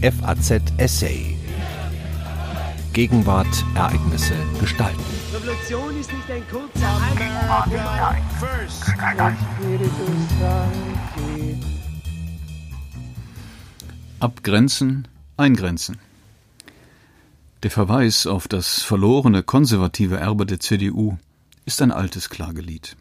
FAZ 0.00 0.62
Essay. 0.76 1.36
Gegenwart, 2.92 3.64
Ereignisse, 3.74 4.34
Gestalten. 4.60 5.02
Revolution 5.34 5.98
ist 5.98 6.12
nicht 6.12 6.30
ein 6.30 6.42
kurzer 6.48 6.88
Abgrenzen, 14.20 15.08
eingrenzen. 15.36 15.98
Der 17.64 17.72
Verweis 17.72 18.28
auf 18.28 18.46
das 18.46 18.82
verlorene 18.82 19.42
konservative 19.42 20.18
Erbe 20.18 20.46
der 20.46 20.60
CDU 20.60 21.18
ist 21.64 21.82
ein 21.82 21.90
altes 21.90 22.30
Klagelied. 22.30 22.96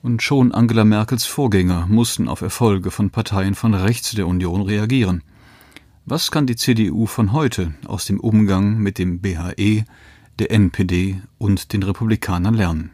Und 0.00 0.22
schon 0.22 0.52
Angela 0.52 0.84
Merkels 0.84 1.26
Vorgänger 1.26 1.86
mussten 1.88 2.26
auf 2.26 2.40
Erfolge 2.40 2.90
von 2.90 3.10
Parteien 3.10 3.54
von 3.54 3.74
rechts 3.74 4.12
der 4.12 4.26
Union 4.26 4.62
reagieren. 4.62 5.22
Was 6.08 6.30
kann 6.30 6.46
die 6.46 6.54
CDU 6.54 7.06
von 7.06 7.32
heute 7.32 7.74
aus 7.84 8.04
dem 8.04 8.20
Umgang 8.20 8.78
mit 8.78 8.96
dem 8.96 9.18
BHE, 9.20 9.84
der 10.38 10.52
NPD 10.52 11.20
und 11.36 11.72
den 11.72 11.82
Republikanern 11.82 12.54
lernen? 12.54 12.92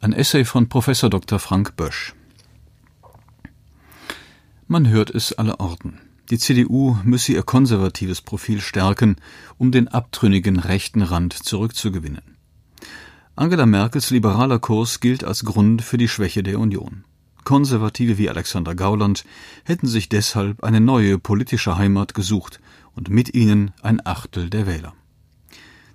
Ein 0.00 0.12
Essay 0.12 0.44
von 0.44 0.68
Professor 0.68 1.10
Dr. 1.10 1.40
Frank 1.40 1.74
Bösch. 1.74 2.14
Man 4.68 4.88
hört 4.88 5.10
es 5.10 5.32
aller 5.32 5.58
Orten. 5.58 5.98
Die 6.30 6.38
CDU 6.38 6.96
müsse 7.02 7.32
ihr 7.32 7.42
konservatives 7.42 8.22
Profil 8.22 8.60
stärken, 8.60 9.16
um 9.56 9.72
den 9.72 9.88
abtrünnigen 9.88 10.60
rechten 10.60 11.02
Rand 11.02 11.32
zurückzugewinnen. 11.32 12.36
Angela 13.34 13.66
Merkels 13.66 14.10
liberaler 14.10 14.60
Kurs 14.60 15.00
gilt 15.00 15.24
als 15.24 15.44
Grund 15.44 15.82
für 15.82 15.98
die 15.98 16.06
Schwäche 16.06 16.44
der 16.44 16.60
Union. 16.60 17.02
Konservative 17.48 18.18
wie 18.18 18.28
Alexander 18.28 18.74
Gauland 18.74 19.24
hätten 19.64 19.86
sich 19.86 20.10
deshalb 20.10 20.62
eine 20.62 20.82
neue 20.82 21.18
politische 21.18 21.78
Heimat 21.78 22.12
gesucht 22.12 22.60
und 22.94 23.08
mit 23.08 23.34
ihnen 23.34 23.70
ein 23.80 24.04
Achtel 24.04 24.50
der 24.50 24.66
Wähler. 24.66 24.92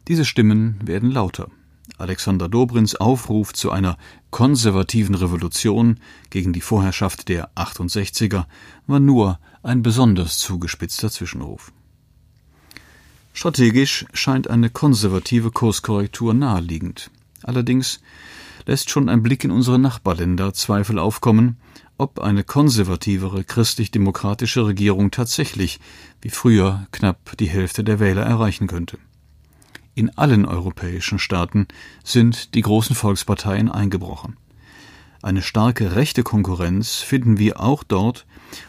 Diese 0.07 0.25
Stimmen 0.25 0.79
werden 0.83 1.11
lauter. 1.11 1.51
Alexander 1.99 2.49
Dobrins 2.49 2.95
Aufruf 2.95 3.53
zu 3.53 3.69
einer 3.69 3.99
konservativen 4.31 5.13
Revolution 5.13 5.99
gegen 6.31 6.53
die 6.53 6.61
Vorherrschaft 6.61 7.29
der 7.29 7.53
68er 7.53 8.45
war 8.87 8.99
nur 8.99 9.39
ein 9.61 9.83
besonders 9.83 10.39
zugespitzter 10.39 11.11
Zwischenruf. 11.11 11.71
Strategisch 13.33 14.07
scheint 14.11 14.49
eine 14.49 14.71
konservative 14.71 15.51
Kurskorrektur 15.51 16.33
naheliegend. 16.33 17.11
Allerdings 17.43 17.99
lässt 18.65 18.89
schon 18.89 19.09
ein 19.09 19.23
Blick 19.23 19.43
in 19.43 19.51
unsere 19.51 19.79
Nachbarländer 19.79 20.53
Zweifel 20.53 20.99
aufkommen, 20.99 21.57
ob 21.97 22.19
eine 22.19 22.43
konservativere 22.43 23.43
christlich-demokratische 23.43 24.65
Regierung 24.65 25.11
tatsächlich 25.11 25.79
wie 26.21 26.29
früher 26.29 26.87
knapp 26.91 27.37
die 27.37 27.49
Hälfte 27.49 27.83
der 27.83 27.99
Wähler 27.99 28.23
erreichen 28.23 28.67
könnte. 28.67 28.97
In 29.95 30.09
allen 30.17 30.45
europäischen 30.45 31.19
Staaten 31.19 31.67
sind 32.03 32.55
die 32.55 32.61
großen 32.61 32.95
Volksparteien 32.95 33.69
eingebrochen. 33.69 34.37
Eine 35.21 35.41
starke 35.41 35.95
rechte 35.95 36.23
Konkurrenz 36.23 36.97
finden 36.97 37.37
wir 37.37 37.61
auch 37.61 37.83
dort, 37.83 38.25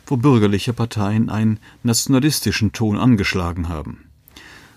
wo 0.06 0.17
bürgerliche 0.17 0.72
Parteien 0.72 1.31
einen 1.31 1.59
nationalistischen 1.83 2.72
Ton 2.72 2.98
angeschlagen 2.98 3.69
haben. 3.69 4.05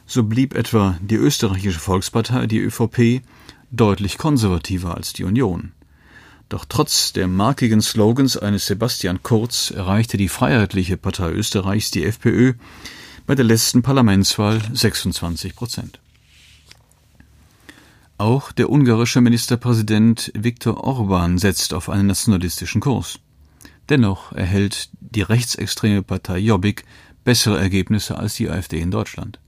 So 0.06 0.23
blieb 0.23 0.56
etwa 0.56 0.98
die 1.02 1.16
österreichische 1.16 1.80
Volkspartei, 1.80 2.48
die 2.48 2.60
ÖVP, 2.60 3.22
deutlich 3.72 4.18
konservativer 4.18 4.96
als 4.96 5.14
die 5.14 5.23
Union. 5.23 5.72
Doch 6.50 6.66
trotz 6.66 7.12
der 7.12 7.28
markigen 7.28 7.82
Slogans 7.82 8.38
eines 8.38 8.68
Sebastian 8.68 9.22
Kurz 9.22 9.72
erreichte 9.72 10.18
die 10.18 10.30
Freiheitliche 10.30 10.96
Partei 10.96 11.32
Österreichs, 11.32 11.92
die 11.92 12.06
FPÖ, 12.06 12.54
bei 13.26 13.36
der 13.36 13.44
letzten 13.44 13.82
Parlamentswahl 13.82 14.62
26 14.73 15.56
Prozent. 15.56 16.00
Auch 18.18 18.52
der 18.52 18.72
ungarische 18.72 19.22
Ministerpräsident 19.22 20.32
Viktor 20.34 20.83
Orban 20.83 21.38
setzt 21.38 21.73
auf 21.73 21.89
einen 21.89 22.08
nationalistischen 22.08 22.82
Kurs. 22.82 23.20
Dennoch 23.89 24.32
erhält 24.32 24.89
die 25.00 25.22
rechtsextreme 25.22 26.02
Partei 26.02 26.39
Jobbik 26.39 26.86
bessere 27.23 27.60
Ergebnisse 27.60 28.17
als 28.17 28.36
die 28.36 28.50
AfD 28.50 28.80
in 28.80 28.89
Deutschland. 28.89 29.39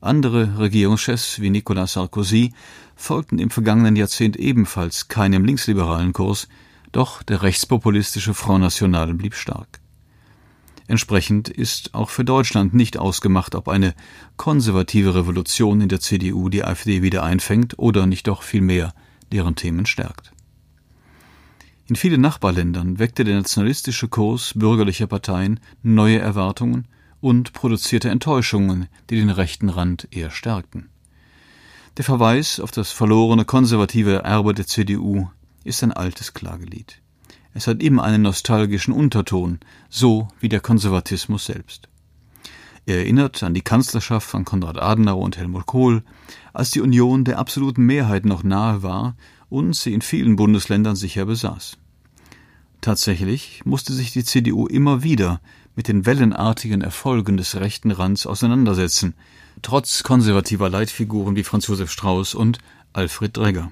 Andere 0.00 0.58
Regierungschefs 0.58 1.40
wie 1.40 1.50
Nicolas 1.50 1.92
Sarkozy 1.92 2.52
folgten 3.00 3.38
im 3.38 3.50
vergangenen 3.50 3.96
Jahrzehnt 3.96 4.36
ebenfalls 4.36 5.08
keinem 5.08 5.44
linksliberalen 5.44 6.12
Kurs, 6.12 6.48
doch 6.92 7.22
der 7.22 7.42
rechtspopulistische 7.42 8.34
Front 8.34 8.62
National 8.62 9.14
blieb 9.14 9.34
stark. 9.34 9.80
Entsprechend 10.86 11.48
ist 11.48 11.94
auch 11.94 12.10
für 12.10 12.24
Deutschland 12.24 12.74
nicht 12.74 12.98
ausgemacht, 12.98 13.54
ob 13.54 13.68
eine 13.68 13.94
konservative 14.36 15.14
Revolution 15.14 15.80
in 15.80 15.88
der 15.88 16.00
CDU 16.00 16.48
die 16.48 16.64
AfD 16.64 17.00
wieder 17.00 17.22
einfängt 17.22 17.78
oder 17.78 18.06
nicht 18.06 18.26
doch 18.26 18.42
vielmehr 18.42 18.92
deren 19.32 19.54
Themen 19.54 19.86
stärkt. 19.86 20.32
In 21.86 21.96
vielen 21.96 22.20
Nachbarländern 22.20 22.98
weckte 22.98 23.24
der 23.24 23.36
nationalistische 23.36 24.08
Kurs 24.08 24.52
bürgerlicher 24.54 25.06
Parteien 25.06 25.60
neue 25.82 26.18
Erwartungen 26.18 26.86
und 27.20 27.52
produzierte 27.52 28.10
Enttäuschungen, 28.10 28.88
die 29.10 29.16
den 29.16 29.30
rechten 29.30 29.68
Rand 29.68 30.08
eher 30.10 30.30
stärkten. 30.30 30.88
Der 31.96 32.04
Verweis 32.04 32.60
auf 32.60 32.70
das 32.70 32.92
verlorene 32.92 33.44
konservative 33.44 34.22
Erbe 34.22 34.54
der 34.54 34.66
CDU 34.66 35.28
ist 35.64 35.82
ein 35.82 35.92
altes 35.92 36.32
Klagelied. 36.32 37.00
Es 37.52 37.66
hat 37.66 37.82
immer 37.82 38.04
einen 38.04 38.22
nostalgischen 38.22 38.94
Unterton, 38.94 39.58
so 39.88 40.28
wie 40.38 40.48
der 40.48 40.60
Konservatismus 40.60 41.46
selbst. 41.46 41.88
Er 42.86 42.98
erinnert 42.98 43.42
an 43.42 43.54
die 43.54 43.60
Kanzlerschaft 43.60 44.28
von 44.28 44.44
Konrad 44.44 44.80
Adenauer 44.80 45.22
und 45.22 45.36
Helmut 45.36 45.66
Kohl, 45.66 46.02
als 46.52 46.70
die 46.70 46.80
Union 46.80 47.24
der 47.24 47.38
absoluten 47.38 47.84
Mehrheit 47.84 48.24
noch 48.24 48.44
nahe 48.44 48.82
war 48.82 49.16
und 49.48 49.74
sie 49.74 49.92
in 49.92 50.00
vielen 50.00 50.36
Bundesländern 50.36 50.96
sicher 50.96 51.26
besaß. 51.26 51.76
Tatsächlich 52.80 53.62
musste 53.66 53.92
sich 53.92 54.12
die 54.12 54.24
CDU 54.24 54.66
immer 54.66 55.02
wieder 55.02 55.40
mit 55.76 55.88
den 55.88 56.06
wellenartigen 56.06 56.82
Erfolgen 56.82 57.36
des 57.36 57.56
rechten 57.56 57.90
Rands 57.90 58.26
auseinandersetzen, 58.26 59.14
trotz 59.62 60.02
konservativer 60.02 60.68
Leitfiguren 60.68 61.36
wie 61.36 61.44
Franz 61.44 61.66
Josef 61.66 61.90
Strauß 61.90 62.34
und 62.34 62.58
Alfred 62.92 63.36
Dregger. 63.36 63.70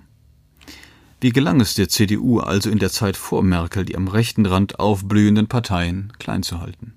Wie 1.20 1.30
gelang 1.30 1.60
es 1.60 1.74
der 1.74 1.88
CDU 1.88 2.38
also 2.38 2.70
in 2.70 2.78
der 2.78 2.90
Zeit 2.90 3.16
vor 3.16 3.42
Merkel, 3.42 3.84
die 3.84 3.96
am 3.96 4.06
rechten 4.06 4.46
Rand 4.46 4.78
aufblühenden 4.78 5.48
Parteien 5.48 6.12
klein 6.18 6.44
zu 6.44 6.60
halten? 6.60 6.94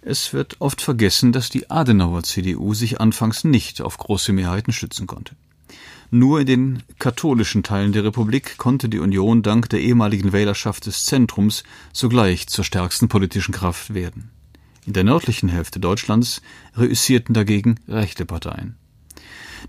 Es 0.00 0.32
wird 0.32 0.60
oft 0.60 0.80
vergessen, 0.80 1.32
dass 1.32 1.48
die 1.48 1.70
Adenauer 1.70 2.22
CDU 2.22 2.74
sich 2.74 3.00
anfangs 3.00 3.44
nicht 3.44 3.80
auf 3.80 3.98
große 3.98 4.32
Mehrheiten 4.32 4.72
schützen 4.72 5.06
konnte. 5.06 5.36
Nur 6.10 6.40
in 6.40 6.46
den 6.46 6.82
katholischen 6.98 7.62
Teilen 7.62 7.92
der 7.92 8.04
Republik 8.04 8.58
konnte 8.58 8.88
die 8.88 8.98
Union 8.98 9.42
dank 9.42 9.70
der 9.70 9.80
ehemaligen 9.80 10.32
Wählerschaft 10.32 10.86
des 10.86 11.04
Zentrums 11.04 11.64
sogleich 11.92 12.48
zur 12.48 12.64
stärksten 12.64 13.08
politischen 13.08 13.52
Kraft 13.52 13.94
werden. 13.94 14.30
In 14.84 14.94
der 14.94 15.04
nördlichen 15.04 15.48
Hälfte 15.48 15.78
Deutschlands 15.78 16.42
reüssierten 16.76 17.34
dagegen 17.34 17.78
rechte 17.86 18.26
Parteien. 18.26 18.76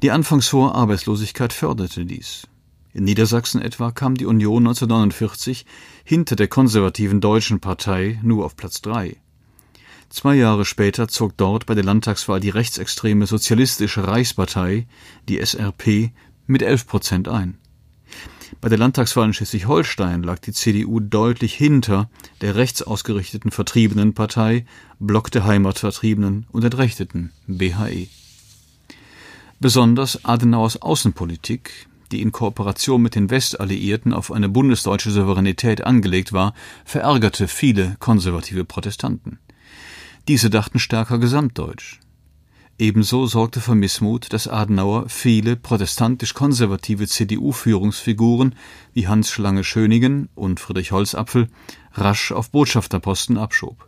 Die 0.02 0.10
anfangs 0.10 0.52
hohe 0.52 0.74
Arbeitslosigkeit 0.74 1.54
förderte 1.54 2.06
dies. 2.06 2.48
In 2.94 3.04
Niedersachsen 3.04 3.62
etwa 3.62 3.92
kam 3.92 4.16
die 4.16 4.26
Union 4.26 4.64
1949 4.64 5.66
hinter 6.04 6.36
der 6.36 6.48
konservativen 6.48 7.22
Deutschen 7.22 7.60
Partei 7.60 8.20
nur 8.24 8.46
auf 8.46 8.56
Platz 8.56 8.82
drei. 8.82 9.18
Zwei 10.10 10.36
Jahre 10.36 10.66
später 10.66 11.08
zog 11.08 11.38
dort 11.38 11.66
bei 11.66 11.74
der 11.74 11.84
Landtagswahl 11.84 12.40
die 12.40 12.50
rechtsextreme 12.50 13.26
Sozialistische 13.26 14.08
Reichspartei, 14.08 14.88
die 15.28 15.40
SRP, 15.40 16.12
mit 16.46 16.62
11 16.62 16.88
Prozent 16.88 17.28
ein. 17.28 17.58
Bei 18.62 18.70
der 18.70 18.78
Landtagswahl 18.78 19.28
in 19.28 19.34
Schleswig-Holstein 19.34 20.24
lag 20.24 20.40
die 20.40 20.54
CDU 20.54 21.00
deutlich 21.00 21.54
hinter 21.54 22.10
der 22.42 22.56
rechtsausgerichteten 22.56 23.52
Vertriebenenpartei, 23.52 24.66
Block 25.00 25.32
der 25.32 25.46
Heimatvertriebenen 25.46 26.46
und 26.52 26.64
Entrechteten, 26.64 27.32
BHE. 27.48 28.08
Besonders 29.60 30.26
Adenauers 30.26 30.82
Außenpolitik, 30.82 31.88
die 32.12 32.22
in 32.22 32.32
Kooperation 32.32 33.02
mit 33.02 33.16
den 33.16 33.30
Westalliierten 33.30 34.14
auf 34.14 34.32
eine 34.32 34.50
bundesdeutsche 34.50 35.12
Souveränität 35.12 35.84
angelegt 35.86 36.34
war, 36.34 36.54
verärgerte 36.86 37.48
viele 37.48 37.96
konservative 38.00 38.66
Protestanten. 38.66 39.40
Diese 40.28 40.50
dachten 40.50 40.80
stärker 40.80 41.18
gesamtdeutsch. 41.18 42.00
Ebenso 42.84 43.28
sorgte 43.28 43.62
für 43.62 43.76
Missmut, 43.76 44.34
dass 44.34 44.50
Adenauer 44.50 45.08
viele 45.08 45.56
protestantisch-konservative 45.56 47.08
CDU-Führungsfiguren 47.08 48.56
wie 48.92 49.08
Hans 49.08 49.32
Schlange 49.32 49.64
Schöningen 49.64 50.28
und 50.36 50.60
Friedrich 50.60 50.92
Holzapfel 50.92 51.48
rasch 51.94 52.34
auf 52.34 52.52
Botschafterposten 52.52 53.38
abschob. 53.38 53.88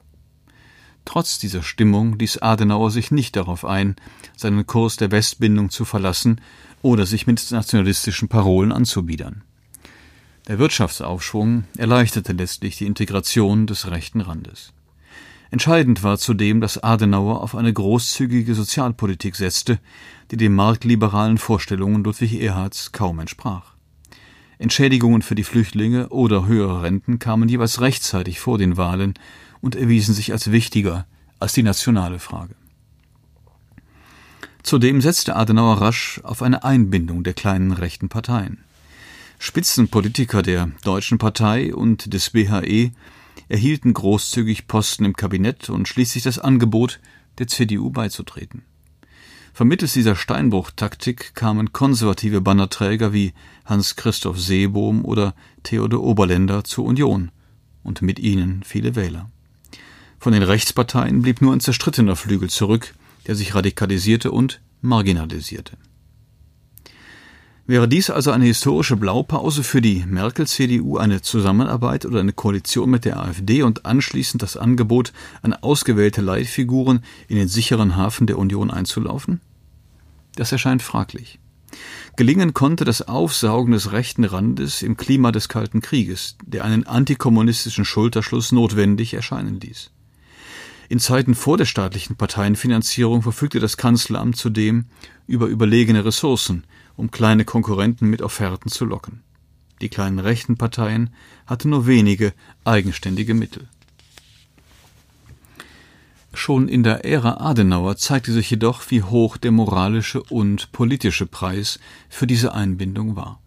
Trotz 1.04 1.40
dieser 1.40 1.62
Stimmung 1.62 2.18
ließ 2.18 2.38
Adenauer 2.42 2.90
sich 2.90 3.12
nicht 3.12 3.36
darauf 3.36 3.66
ein, 3.66 3.98
seinen 4.38 4.66
Kurs 4.66 4.96
der 4.96 5.12
Westbindung 5.12 5.72
zu 5.72 5.84
verlassen 5.84 6.40
oder 6.82 7.06
sich 7.06 7.28
mit 7.28 7.52
nationalistischen 7.52 8.30
Parolen 8.30 8.72
anzubiedern. 8.72 9.44
Der 10.48 10.58
Wirtschaftsaufschwung 10.58 11.66
erleichterte 11.76 12.32
letztlich 12.32 12.78
die 12.78 12.86
Integration 12.86 13.68
des 13.68 13.92
rechten 13.92 14.22
Randes. 14.22 14.72
Entscheidend 15.52 16.04
war 16.04 16.18
zudem, 16.18 16.60
dass 16.60 16.84
Adenauer 16.84 17.42
auf 17.42 17.56
eine 17.56 17.72
großzügige 17.72 18.56
Sozialpolitik 18.56 19.36
setzte, 19.36 19.80
die 20.32 20.38
den 20.38 20.54
marktliberalen 20.54 21.38
Vorstellungen 21.38 22.04
Ludwig 22.04 22.42
Erhards 22.42 22.92
kaum 22.92 23.20
entsprach. 23.20 23.76
Entschädigungen 24.58 25.22
für 25.22 25.36
die 25.36 25.44
Flüchtlinge 25.44 26.10
oder 26.10 26.46
höhere 26.46 26.82
Renten 26.82 27.20
kamen 27.20 27.50
jeweils 27.50 27.82
rechtzeitig 27.82 28.40
vor 28.40 28.58
den 28.58 28.78
Wahlen 28.78 29.14
und 29.62 29.76
erwiesen 29.76 30.14
sich 30.14 30.32
als 30.32 30.52
wichtiger 30.52 31.06
als 31.40 31.54
die 31.54 31.64
nationale 31.64 32.20
Frage. 32.20 32.56
Zudem 34.64 35.02
setzte 35.02 35.36
Adenauer 35.36 35.82
rasch 35.82 36.20
auf 36.24 36.42
eine 36.42 36.64
Einbindung 36.64 37.24
der 37.24 37.34
kleinen 37.34 37.72
rechten 37.72 38.10
Parteien. 38.10 38.64
Spitzenpolitiker 39.38 40.42
der 40.42 40.72
Deutschen 40.84 41.18
Partei 41.18 41.76
und 41.76 42.14
des 42.14 42.32
BHE 42.32 42.92
erhielten 43.48 43.94
großzügig 43.94 44.68
Posten 44.68 45.06
im 45.06 45.16
Kabinett 45.16 45.70
und 45.70 45.88
schließlich 45.88 46.24
das 46.24 46.40
Angebot, 46.40 47.00
der 47.38 47.48
CDU 47.48 47.90
beizutreten. 47.90 48.64
Vermittels 49.54 49.94
dieser 49.94 50.16
Steinbruch-Taktik 50.16 51.34
kamen 51.34 51.72
konservative 51.72 52.42
Bannerträger 52.42 53.14
wie 53.14 53.34
Hans-Christoph 53.64 54.40
Seebohm 54.40 55.06
oder 55.06 55.34
Theodor 55.64 56.04
Oberländer 56.04 56.66
zur 56.66 56.86
Union 56.86 57.32
und 57.84 58.02
mit 58.02 58.20
ihnen 58.20 58.64
viele 58.64 58.96
Wähler. 58.96 59.30
Von 60.20 60.34
den 60.34 60.44
Rechtsparteien 60.44 61.22
blieb 61.22 61.42
nur 61.42 61.54
ein 61.54 61.62
zerstrittener 61.62 62.16
Flügel 62.16 62.50
zurück, 62.50 62.96
der 63.28 63.36
sich 63.36 63.56
radikalisierte 63.56 64.32
und 64.32 64.62
marginalisierte. 64.82 65.78
Wäre 67.68 67.88
dies 67.88 68.12
also 68.12 68.30
eine 68.30 68.46
historische 68.46 68.96
Blaupause 68.96 69.64
für 69.64 69.82
die 69.82 70.06
Merkel-CDU, 70.06 70.98
eine 70.98 71.24
Zusammenarbeit 71.24 72.06
oder 72.06 72.20
eine 72.20 72.32
Koalition 72.32 72.92
mit 72.92 73.06
der 73.06 73.20
AfD 73.20 73.64
und 73.64 73.88
anschließend 73.88 74.44
das 74.44 74.56
Angebot 74.56 75.14
an 75.42 75.54
ausgewählte 75.54 76.22
Leitfiguren 76.22 77.04
in 77.28 77.38
den 77.38 77.48
sicheren 77.48 77.96
Hafen 77.96 78.28
der 78.28 78.38
Union 78.38 78.70
einzulaufen? 78.70 79.42
Das 80.36 80.52
erscheint 80.52 80.84
fraglich. 80.84 81.40
Gelingen 82.18 82.54
konnte 82.54 82.86
das 82.86 83.02
Aufsaugen 83.02 83.72
des 83.74 83.92
rechten 83.92 84.26
Randes 84.26 84.84
im 84.84 84.96
Klima 84.96 85.32
des 85.32 85.50
Kalten 85.50 85.82
Krieges, 85.82 86.38
der 86.46 86.66
einen 86.66 86.86
antikommunistischen 86.86 87.84
Schulterschluss 87.84 88.52
notwendig 88.52 89.16
erscheinen 89.16 89.60
ließ. 89.60 89.90
In 90.88 91.00
Zeiten 91.00 91.34
vor 91.34 91.58
der 91.58 91.66
staatlichen 91.66 92.16
Parteienfinanzierung 92.16 93.24
verfügte 93.24 93.60
das 93.60 93.76
Kanzleramt 93.76 94.38
zudem 94.38 94.86
über 95.26 95.48
überlegene 95.48 96.06
Ressourcen, 96.06 96.64
um 96.96 97.12
kleine 97.12 97.46
Konkurrenten 97.46 98.10
mit 98.10 98.22
Offerten 98.22 98.70
zu 98.70 98.86
locken. 98.86 99.24
Die 99.82 99.90
kleinen 99.90 100.20
rechten 100.20 100.58
Parteien 100.58 101.10
hatten 101.46 101.70
nur 101.70 101.88
wenige 101.88 102.34
eigenständige 102.64 103.34
Mittel. 103.34 103.68
Schon 106.34 106.68
in 106.68 106.84
der 106.84 107.06
Ära 107.06 107.38
Adenauer 107.40 107.96
zeigte 107.96 108.34
sich 108.34 108.50
jedoch, 108.50 108.84
wie 108.90 109.04
hoch 109.04 109.38
der 109.38 109.52
moralische 109.52 110.22
und 110.22 110.72
politische 110.74 111.26
Preis 111.26 111.80
für 112.10 112.28
diese 112.28 112.54
Einbindung 112.54 113.16
war. 113.16 113.42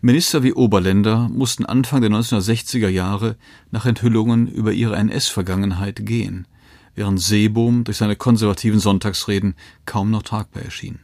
Minister 0.00 0.42
wie 0.42 0.52
Oberländer 0.52 1.28
mussten 1.28 1.66
Anfang 1.66 2.00
der 2.00 2.10
1960er 2.10 2.88
Jahre 2.88 3.36
nach 3.70 3.86
Enthüllungen 3.86 4.48
über 4.48 4.72
ihre 4.72 4.96
NS-Vergangenheit 4.96 6.06
gehen, 6.06 6.46
während 6.94 7.20
Seebohm 7.20 7.84
durch 7.84 7.98
seine 7.98 8.16
konservativen 8.16 8.80
Sonntagsreden 8.80 9.54
kaum 9.86 10.10
noch 10.10 10.22
tragbar 10.22 10.62
erschien. 10.62 11.00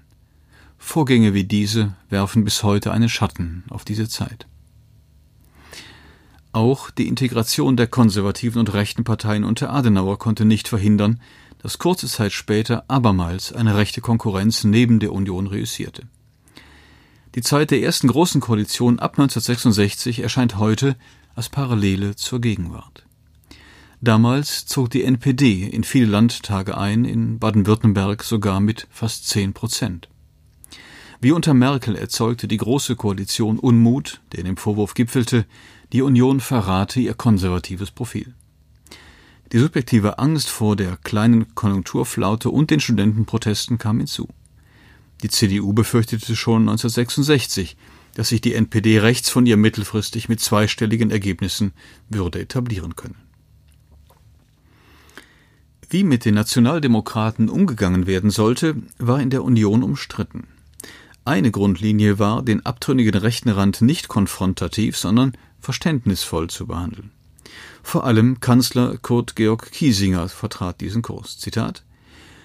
Vorgänge 0.87 1.35
wie 1.35 1.43
diese 1.43 1.97
werfen 2.09 2.45
bis 2.45 2.63
heute 2.63 2.93
einen 2.93 3.09
Schatten 3.09 3.65
auf 3.69 3.85
diese 3.85 4.09
Zeit. 4.09 4.47
Auch 6.53 6.91
die 6.91 7.09
Integration 7.09 7.77
der 7.77 7.89
konservativen 7.89 8.61
und 8.61 8.75
rechten 8.75 9.03
Parteien 9.03 9.43
unter 9.43 9.71
Adenauer 9.71 10.21
konnte 10.21 10.45
nicht 10.45 10.69
verhindern, 10.69 11.21
dass 11.59 11.79
kurze 11.79 12.07
Zeit 12.07 12.33
später 12.33 12.85
abermals 12.87 13.53
eine 13.53 13.77
rechte 13.77 14.03
Konkurrenz 14.03 14.63
neben 14.63 15.01
der 15.01 15.13
Union 15.13 15.49
reüssierte. 15.49 16.07
Die 17.35 17.43
Zeit 17.43 17.73
der 17.73 17.83
ersten 17.83 18.07
großen 18.07 18.41
Koalition 18.41 19.01
ab 19.01 19.13
1966 19.19 20.21
erscheint 20.21 20.59
heute 20.59 20.97
als 21.35 21.49
Parallele 21.49 22.15
zur 22.15 22.41
Gegenwart. 22.41 23.05
Damals 24.01 24.67
zog 24.67 24.91
die 24.91 25.03
NPD 25.03 25.65
in 25.65 25.83
viele 25.83 26.07
Landtage 26.07 26.77
ein, 26.79 27.05
in 27.05 27.41
Baden-Württemberg 27.41 28.23
sogar 28.23 28.61
mit 28.61 28.87
fast 28.91 29.27
zehn 29.27 29.55
Prozent. 29.55 30.09
Wie 31.21 31.33
unter 31.33 31.55
Merkel 31.55 31.97
erzeugte 31.97 32.49
die 32.49 32.57
Große 32.57 32.97
Koalition 32.97 33.59
Unmut, 33.59 34.21
der 34.33 34.41
in 34.41 34.47
dem 34.47 34.57
Vorwurf 34.57 34.95
gipfelte, 34.95 35.47
die 35.93 36.03
Union 36.03 36.41
verrate 36.41 37.01
ihr 37.01 37.15
konservatives 37.15 37.91
Profil. 37.91 38.35
Die 39.53 39.59
subjektive 39.59 40.19
Angst 40.19 40.49
vor 40.49 40.75
der 40.75 40.97
kleinen 40.97 41.55
Konjunkturflaute 41.55 42.51
und 42.51 42.71
den 42.71 42.81
Studentenprotesten 42.81 43.79
kam 43.79 43.99
hinzu. 43.99 44.29
Die 45.23 45.29
CDU 45.29 45.73
befürchtete 45.73 46.35
schon 46.35 46.63
1966, 46.63 47.77
dass 48.15 48.31
sich 48.31 48.41
die 48.41 48.55
NPD 48.55 48.99
rechts 48.99 49.31
von 49.31 49.47
ihr 49.47 49.57
mittelfristig 49.57 50.29
mit 50.29 50.41
zweistelligen 50.41 51.11
Ergebnissen 51.11 51.73
würde 52.09 52.41
etablieren 52.41 52.97
können. 52.97 53.17
Wie 55.89 56.03
mit 56.03 56.25
den 56.25 56.35
Nationaldemokraten 56.35 57.49
umgegangen 57.49 58.07
werden 58.07 58.31
sollte, 58.31 58.77
war 58.99 59.21
in 59.21 59.31
der 59.31 59.45
Union 59.45 59.83
umstritten. 59.83 60.49
Eine 61.27 61.51
Grundlinie 61.51 62.19
war, 62.19 62.43
den 62.43 62.67
abtrünnigen 62.67 63.15
rechten 63.15 63.49
Rand 63.49 63.81
nicht 63.81 64.09
konfrontativ, 64.09 64.99
sondern 64.99 65.33
verständnisvoll 65.59 66.51
zu 66.51 66.67
behandeln. 66.67 67.13
Vor 67.83 68.05
allem 68.05 68.41
Kanzler 68.41 68.99
Kurt 68.99 69.35
Georg 69.35 69.73
Kiesinger 69.73 70.29
vertrat 70.29 70.83
diesen 70.83 71.01
Kurs. 71.01 71.39
Zitat 71.39 71.83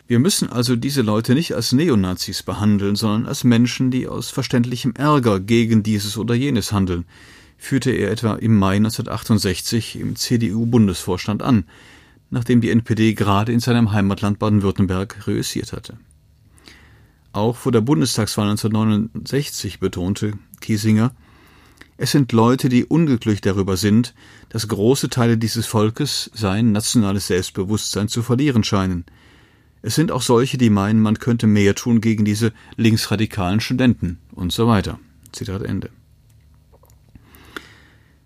Wir 0.08 0.20
müssen 0.20 0.50
also 0.50 0.78
diese 0.78 1.02
Leute 1.02 1.34
nicht 1.34 1.56
als 1.56 1.74
Neonazis 1.74 2.42
behandeln, 2.44 2.96
sondern 2.96 3.26
als 3.26 3.44
Menschen, 3.44 3.92
die 3.92 4.08
aus 4.08 4.30
verständlichem 4.30 4.94
Ärger 4.96 5.42
gegen 5.42 5.84
dieses 5.84 6.18
oder 6.18 6.34
jenes 6.34 6.72
handeln, 6.72 7.04
führte 7.58 7.92
er 7.92 8.12
etwa 8.12 8.36
im 8.36 8.58
Mai 8.58 8.78
1968 8.78 9.98
im 9.98 10.16
CDU-Bundesvorstand 10.16 11.44
an, 11.44 11.66
nachdem 12.30 12.62
die 12.62 12.70
NPD 12.70 13.14
gerade 13.14 13.52
in 13.52 13.60
seinem 13.60 13.92
Heimatland 13.92 14.40
Baden-Württemberg 14.40 15.28
reüssiert 15.28 15.74
hatte. 15.74 15.98
Auch 17.32 17.56
vor 17.56 17.72
der 17.72 17.82
Bundestagswahl 17.82 18.50
1969 18.50 19.80
betonte 19.80 20.34
Kiesinger, 20.62 21.14
es 22.02 22.12
sind 22.12 22.32
Leute, 22.32 22.70
die 22.70 22.86
unglücklich 22.86 23.42
darüber 23.42 23.76
sind, 23.76 24.14
dass 24.48 24.70
große 24.70 25.10
Teile 25.10 25.38
dieses 25.38 25.66
Volkes 25.66 26.32
sein 26.34 26.72
nationales 26.72 27.28
Selbstbewusstsein 27.28 28.08
zu 28.08 28.24
verlieren 28.24 28.64
scheinen. 28.64 29.04
Es 29.82 29.96
sind 29.96 30.10
auch 30.10 30.22
solche, 30.22 30.58
die 30.58 30.70
meinen, 30.70 31.02
man 31.02 31.20
könnte 31.20 31.46
mehr 31.46 31.76
tun 31.76 32.00
gegen 32.00 32.24
diese 32.24 32.54
linksradikalen 32.78 33.60
Studenten 33.60 34.18
und 34.32 34.54
so 34.54 34.66
weiter. 34.66 34.98
Zitat 35.34 35.62
Ende. 35.64 35.90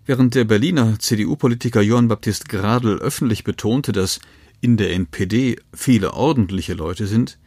Während 0.06 0.36
der 0.36 0.44
Berliner 0.44 0.98
CDU-Politiker 1.00 1.80
Johann 1.82 2.06
Baptist 2.06 2.48
Gradl 2.48 2.98
öffentlich 2.98 3.42
betonte, 3.42 3.90
dass 3.90 4.20
in 4.60 4.76
der 4.76 4.92
NPD 4.92 5.56
viele 5.72 6.14
ordentliche 6.14 6.74
Leute 6.74 7.08
sind, 7.08 7.38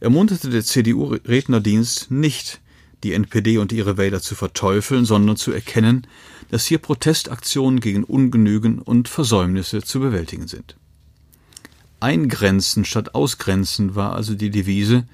ermunterte 0.00 0.50
der 0.50 0.64
CDU-Rednerdienst 0.64 2.10
nicht, 2.10 2.60
die 3.04 3.12
NPD 3.12 3.58
und 3.58 3.72
ihre 3.72 3.96
Wähler 3.96 4.20
zu 4.20 4.34
verteufeln, 4.34 5.04
sondern 5.04 5.36
zu 5.36 5.52
erkennen, 5.52 6.06
dass 6.50 6.66
hier 6.66 6.78
Protestaktionen 6.78 7.80
gegen 7.80 8.04
Ungenügen 8.04 8.78
und 8.78 9.08
Versäumnisse 9.08 9.82
zu 9.82 10.00
bewältigen 10.00 10.48
sind. 10.48 10.76
Eingrenzen 12.00 12.84
statt 12.84 13.14
Ausgrenzen 13.14 13.94
war 13.94 14.14
also 14.14 14.34
die 14.34 14.50
Devise, 14.50 15.04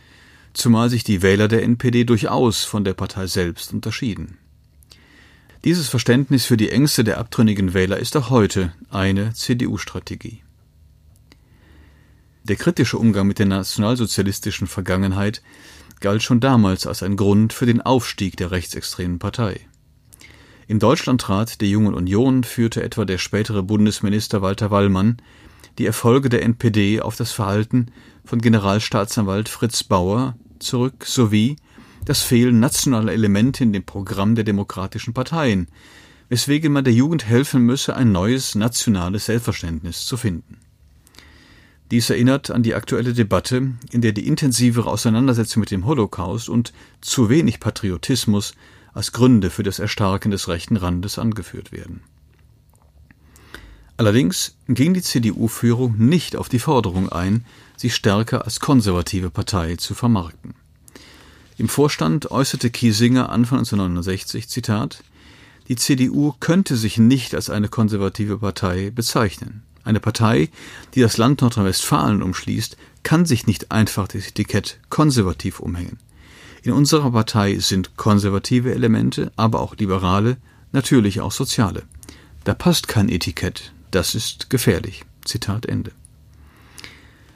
zumal 0.55 0.89
sich 0.89 1.05
die 1.05 1.21
Wähler 1.21 1.49
der 1.49 1.63
NPD 1.63 2.05
durchaus 2.05 2.65
von 2.65 2.85
der 2.85 2.95
Partei 2.95 3.27
selbst 3.27 3.73
unterschieden. 3.73 4.39
Dieses 5.65 5.89
Verständnis 5.89 6.45
für 6.45 6.57
die 6.57 6.71
Ängste 6.71 7.03
der 7.03 7.19
abtrünnigen 7.19 7.75
Wähler 7.75 7.99
ist 7.99 8.17
auch 8.17 8.31
heute 8.31 8.73
eine 8.89 9.35
CDU-Strategie. 9.35 10.46
Der 12.49 12.55
kritische 12.55 12.97
Umgang 12.97 13.27
mit 13.27 13.41
der 13.41 13.47
nationalsozialistischen 13.47 14.69
Vergangenheit 14.69 15.43
galt 15.99 16.23
schon 16.23 16.39
damals 16.39 16.87
als 16.87 17.03
ein 17.03 17.17
Grund 17.17 17.53
für 17.53 17.67
den 17.67 17.83
Aufstieg 17.83 18.37
der 18.37 18.53
rechtsextremen 18.53 19.19
Partei. 19.19 19.67
Im 20.69 20.79
Deutschlandrat 20.79 21.61
der 21.61 21.67
Jungen 21.67 21.93
Union 21.93 22.45
führte 22.45 22.85
etwa 22.85 23.05
der 23.05 23.19
spätere 23.19 23.65
Bundesminister 23.65 24.43
Walter 24.43 24.71
Wallmann 24.71 25.17
die 25.79 25.87
Erfolge 25.87 26.29
der 26.29 26.45
NPD 26.45 27.01
auf 27.01 27.17
das 27.17 27.33
Verhalten 27.33 27.87
von 28.25 28.41
Generalstaatsanwalt 28.41 29.49
Fritz 29.49 29.83
Bauer 29.83 30.37
zurück 30.61 31.05
sowie 31.05 31.57
das 32.05 32.23
Fehlen 32.23 32.61
nationaler 32.61 33.13
Elemente 33.13 33.65
in 33.65 33.73
dem 33.73 33.85
Programm 33.85 34.37
der 34.37 34.45
demokratischen 34.45 35.15
Parteien, 35.15 35.67
weswegen 36.29 36.73
man 36.73 36.85
der 36.85 36.95
Jugend 36.95 37.27
helfen 37.27 37.63
müsse, 37.63 37.97
ein 37.97 38.13
neues 38.13 38.55
nationales 38.55 39.27
Selbstverständnis 39.27 40.07
zu 40.07 40.17
finden. 40.17 40.61
Dies 41.91 42.11
erinnert 42.11 42.51
an 42.51 42.65
die 42.65 42.75
aktuelle 42.75 43.15
Debatte, 43.15 43.75
in 43.91 44.01
der 44.01 44.13
die 44.13 44.27
intensivere 44.27 44.91
Auseinandersetzung 44.91 45.61
mit 45.61 45.71
dem 45.71 45.87
Holocaust 45.87 46.49
und 46.49 46.73
zu 47.01 47.29
wenig 47.29 47.61
Patriotismus 47.61 48.55
als 48.93 49.13
Gründe 49.13 49.51
für 49.51 49.63
das 49.63 49.79
Erstarken 49.79 50.31
des 50.31 50.49
rechten 50.49 50.77
Randes 50.77 51.19
angeführt 51.19 51.71
werden. 51.71 52.01
Allerdings 53.99 54.57
ging 54.69 54.95
die 54.95 55.03
CDU-Führung 55.03 55.97
nicht 55.97 56.37
auf 56.37 56.49
die 56.49 56.59
Forderung 56.59 57.09
ein, 57.09 57.47
sich 57.77 57.95
stärker 57.95 58.45
als 58.45 58.61
konservative 58.61 59.31
Partei 59.31 59.77
zu 59.77 59.95
vermarkten. 59.95 60.55
Im 61.57 61.69
Vorstand 61.69 62.31
äußerte 62.31 62.71
Kiesinger 62.71 63.31
Anfang 63.31 63.61
1969, 63.61 64.49
Zitat, 64.49 65.03
die 65.69 65.77
CDU 65.77 66.35
könnte 66.39 66.77
sich 66.77 66.99
nicht 66.99 67.35
als 67.35 67.49
eine 67.49 67.69
konservative 67.69 68.39
Partei 68.39 68.91
bezeichnen. 68.91 69.63
Eine 69.87 70.01
Partei, 70.01 70.51
die 70.95 71.01
das 71.01 71.17
Land 71.17 71.43
Nordrhein-Westfalen 71.43 72.21
umschließt, 72.21 72.77
kann 73.05 73.25
sich 73.25 73.47
nicht 73.47 73.71
einfach 73.71 74.09
das 74.09 74.27
Etikett 74.27 74.81
konservativ 74.91 75.61
umhängen. 75.61 75.99
In 76.65 76.73
unserer 76.73 77.13
Partei 77.13 77.57
sind 77.61 77.97
konservative 77.97 78.75
Elemente, 78.75 79.31
aber 79.37 79.61
auch 79.61 79.77
liberale, 79.77 80.39
natürlich 80.73 81.21
auch 81.21 81.31
soziale. 81.31 81.85
Da 82.43 82.55
passt 82.55 82.89
kein 82.89 83.09
Etikett, 83.09 83.73
das 83.93 84.17
ist 84.17 84.51
gefährlich. 84.51 85.05
Zitat 85.25 85.67
Ende. 85.67 85.93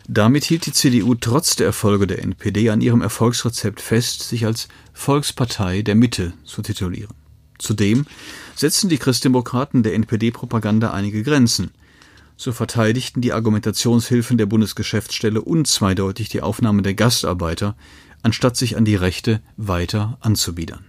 Damit 0.09 0.42
hielt 0.45 0.66
die 0.66 0.73
CDU 0.73 1.14
trotz 1.14 1.54
der 1.54 1.66
Erfolge 1.66 2.09
der 2.09 2.21
NPD 2.25 2.71
an 2.71 2.80
ihrem 2.80 3.00
Erfolgsrezept 3.00 3.80
fest, 3.80 4.28
sich 4.28 4.45
als 4.45 4.66
Volkspartei 4.92 5.83
der 5.83 5.95
Mitte 5.95 6.33
zu 6.45 6.62
titulieren. 6.62 7.14
Zudem 7.59 8.07
setzten 8.57 8.88
die 8.88 8.99
Christdemokraten 8.99 9.85
der 9.85 9.95
NPD-Propaganda 9.95 10.90
einige 10.90 11.23
Grenzen. 11.23 11.71
So 12.40 12.52
verteidigten 12.52 13.20
die 13.20 13.35
Argumentationshilfen 13.35 14.38
der 14.38 14.47
Bundesgeschäftsstelle 14.47 15.42
unzweideutig 15.42 16.30
die 16.30 16.40
Aufnahme 16.40 16.80
der 16.80 16.94
Gastarbeiter, 16.94 17.76
anstatt 18.23 18.56
sich 18.56 18.78
an 18.78 18.87
die 18.87 18.94
Rechte 18.94 19.42
weiter 19.59 20.16
anzubiedern. 20.23 20.87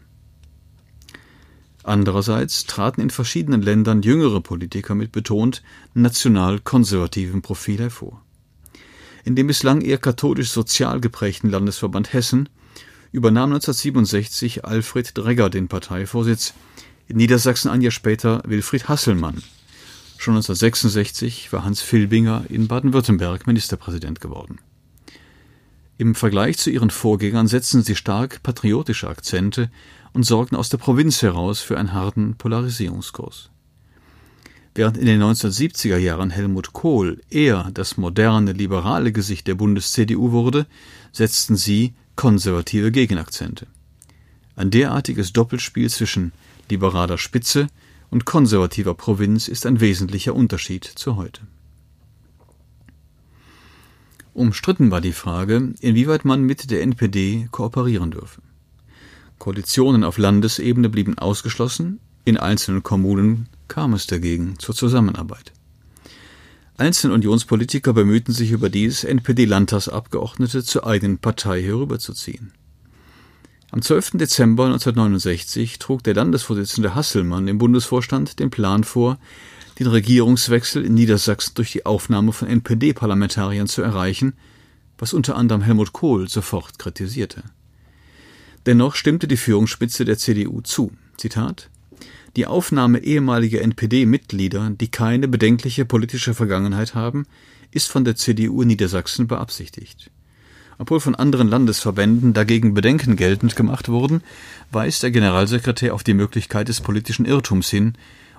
Andererseits 1.84 2.67
traten 2.67 3.01
in 3.01 3.10
verschiedenen 3.10 3.62
Ländern 3.62 4.01
jüngere 4.01 4.39
Politiker 4.39 4.96
mit 4.96 5.12
betont 5.12 5.62
national-konservativem 5.93 7.41
Profil 7.41 7.79
hervor. 7.79 8.24
In 9.25 9.36
dem 9.36 9.48
bislang 9.48 9.81
eher 9.81 9.98
katholisch-sozial 9.98 11.01
geprägten 11.01 11.50
Landesverband 11.50 12.13
Hessen 12.13 12.48
übernahm 13.12 13.51
1967 13.51 14.63
Alfred 14.63 15.17
Dregger 15.17 15.50
den 15.50 15.67
Parteivorsitz, 15.67 16.53
in 17.10 17.17
Niedersachsen 17.17 17.70
ein 17.70 17.81
Jahr 17.81 17.91
später 17.91 18.41
Wilfried 18.46 18.88
Hasselmann. 18.88 19.43
Schon 20.21 20.35
1966 20.35 21.51
war 21.51 21.63
Hans 21.63 21.81
Filbinger 21.81 22.45
in 22.47 22.67
Baden-Württemberg 22.67 23.47
Ministerpräsident 23.47 24.21
geworden. 24.21 24.59
Im 25.97 26.13
Vergleich 26.13 26.59
zu 26.59 26.69
ihren 26.69 26.91
Vorgängern 26.91 27.47
setzten 27.47 27.81
sie 27.81 27.95
stark 27.95 28.43
patriotische 28.43 29.07
Akzente 29.07 29.71
und 30.13 30.21
sorgten 30.21 30.55
aus 30.57 30.69
der 30.69 30.77
Provinz 30.77 31.23
heraus 31.23 31.61
für 31.61 31.79
einen 31.79 31.93
harten 31.93 32.35
Polarisierungskurs. 32.35 33.49
Während 34.75 34.97
in 34.97 35.07
den 35.07 35.23
1970er 35.23 35.97
Jahren 35.97 36.29
Helmut 36.29 36.71
Kohl 36.71 37.19
eher 37.31 37.71
das 37.73 37.97
moderne, 37.97 38.51
liberale 38.51 39.11
Gesicht 39.11 39.47
der 39.47 39.55
Bundes-CDU 39.55 40.31
wurde, 40.31 40.67
setzten 41.11 41.55
sie 41.55 41.95
konservative 42.15 42.91
Gegenakzente. 42.91 43.65
Ein 44.55 44.69
derartiges 44.69 45.33
Doppelspiel 45.33 45.89
zwischen 45.89 46.31
liberaler 46.69 47.17
Spitze 47.17 47.69
und 48.12 48.25
konservativer 48.25 48.94
Provinz 48.94 49.48
ist 49.48 49.65
ein 49.65 49.80
wesentlicher 49.80 50.36
Unterschied 50.36 50.84
zu 50.84 51.15
heute. 51.15 51.41
Umstritten 54.34 54.91
war 54.91 55.01
die 55.01 55.13
Frage, 55.13 55.74
inwieweit 55.80 56.24
man 56.24 56.44
mit 56.44 56.70
der 56.70 56.84
NPD 56.84 57.48
kooperieren 57.51 58.12
dürfe. 58.12 58.41
Koalitionen 59.39 60.03
auf 60.03 60.18
Landesebene 60.18 60.89
blieben 60.89 61.18
ausgeschlossen, 61.18 62.00
in 62.24 62.38
einzelnen 62.38 62.84
Kommunen 62.84 63.50
kam 63.68 63.94
es 63.94 64.06
dagegen 64.06 64.60
zur 64.60 64.75
Zusammenarbeit. 64.75 65.51
Einzelne 66.77 67.13
Unionspolitiker 67.13 67.94
bemühten 67.94 68.34
sich 68.34 68.51
überdies, 68.51 69.03
NPD-Landtagsabgeordnete 69.03 70.63
zur 70.63 70.86
eigenen 70.86 71.18
Partei 71.18 71.62
herüberzuziehen. 71.62 72.53
Am 73.73 73.81
12. 73.81 74.17
Dezember 74.17 74.65
1969 74.65 75.79
trug 75.79 76.03
der 76.03 76.13
Landesvorsitzende 76.13 76.93
Hasselmann 76.93 77.47
im 77.47 77.57
Bundesvorstand 77.57 78.37
den 78.39 78.49
Plan 78.49 78.83
vor, 78.83 79.17
den 79.79 79.87
Regierungswechsel 79.87 80.83
in 80.83 80.93
Niedersachsen 80.93 81.53
durch 81.55 81.71
die 81.71 81.85
Aufnahme 81.85 82.33
von 82.33 82.49
NPD-Parlamentariern 82.49 83.67
zu 83.67 83.81
erreichen, 83.81 84.33
was 84.97 85.13
unter 85.13 85.37
anderem 85.37 85.61
Helmut 85.61 85.93
Kohl 85.93 86.27
sofort 86.27 86.79
kritisierte. 86.79 87.43
Dennoch 88.65 88.95
stimmte 88.95 89.29
die 89.29 89.37
Führungsspitze 89.37 90.03
der 90.03 90.17
CDU 90.17 90.59
zu. 90.59 90.91
Zitat 91.15 91.69
Die 92.35 92.47
Aufnahme 92.47 92.99
ehemaliger 92.99 93.61
NPD-Mitglieder, 93.61 94.71
die 94.71 94.91
keine 94.91 95.29
bedenkliche 95.29 95.85
politische 95.85 96.33
Vergangenheit 96.33 96.93
haben, 96.93 97.25
ist 97.71 97.89
von 97.89 98.03
der 98.03 98.17
CDU 98.17 98.63
in 98.63 98.67
Niedersachsen 98.67 99.27
beabsichtigt. 99.27 100.11
Obwohl 100.81 101.00
von 101.00 101.13
anderen 101.13 101.47
Landesverbänden 101.47 102.33
dagegen 102.33 102.73
Bedenken 102.73 103.15
geltend 103.15 103.55
gemacht 103.55 103.88
wurden, 103.88 104.23
weist 104.71 105.03
der 105.03 105.11
Generalsekretär 105.11 105.93
auf 105.93 106.01
die 106.01 106.15
Möglichkeit 106.15 106.69
des 106.69 106.81
politischen 106.81 107.25
Irrtums 107.25 107.69
hin 107.69 107.93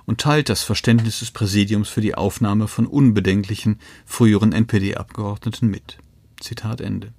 und 0.05 0.19
teilt 0.19 0.49
das 0.49 0.61
Verständnis 0.61 1.19
des 1.19 1.31
Präsidiums 1.31 1.87
für 1.87 2.01
die 2.01 2.15
Aufnahme 2.15 2.67
von 2.67 2.85
unbedenklichen 2.85 3.79
früheren 4.05 4.51
NPD-Abgeordneten 4.51 5.69
mit. 5.69 5.99
Zitat 6.41 6.81
Ende. 6.81 7.13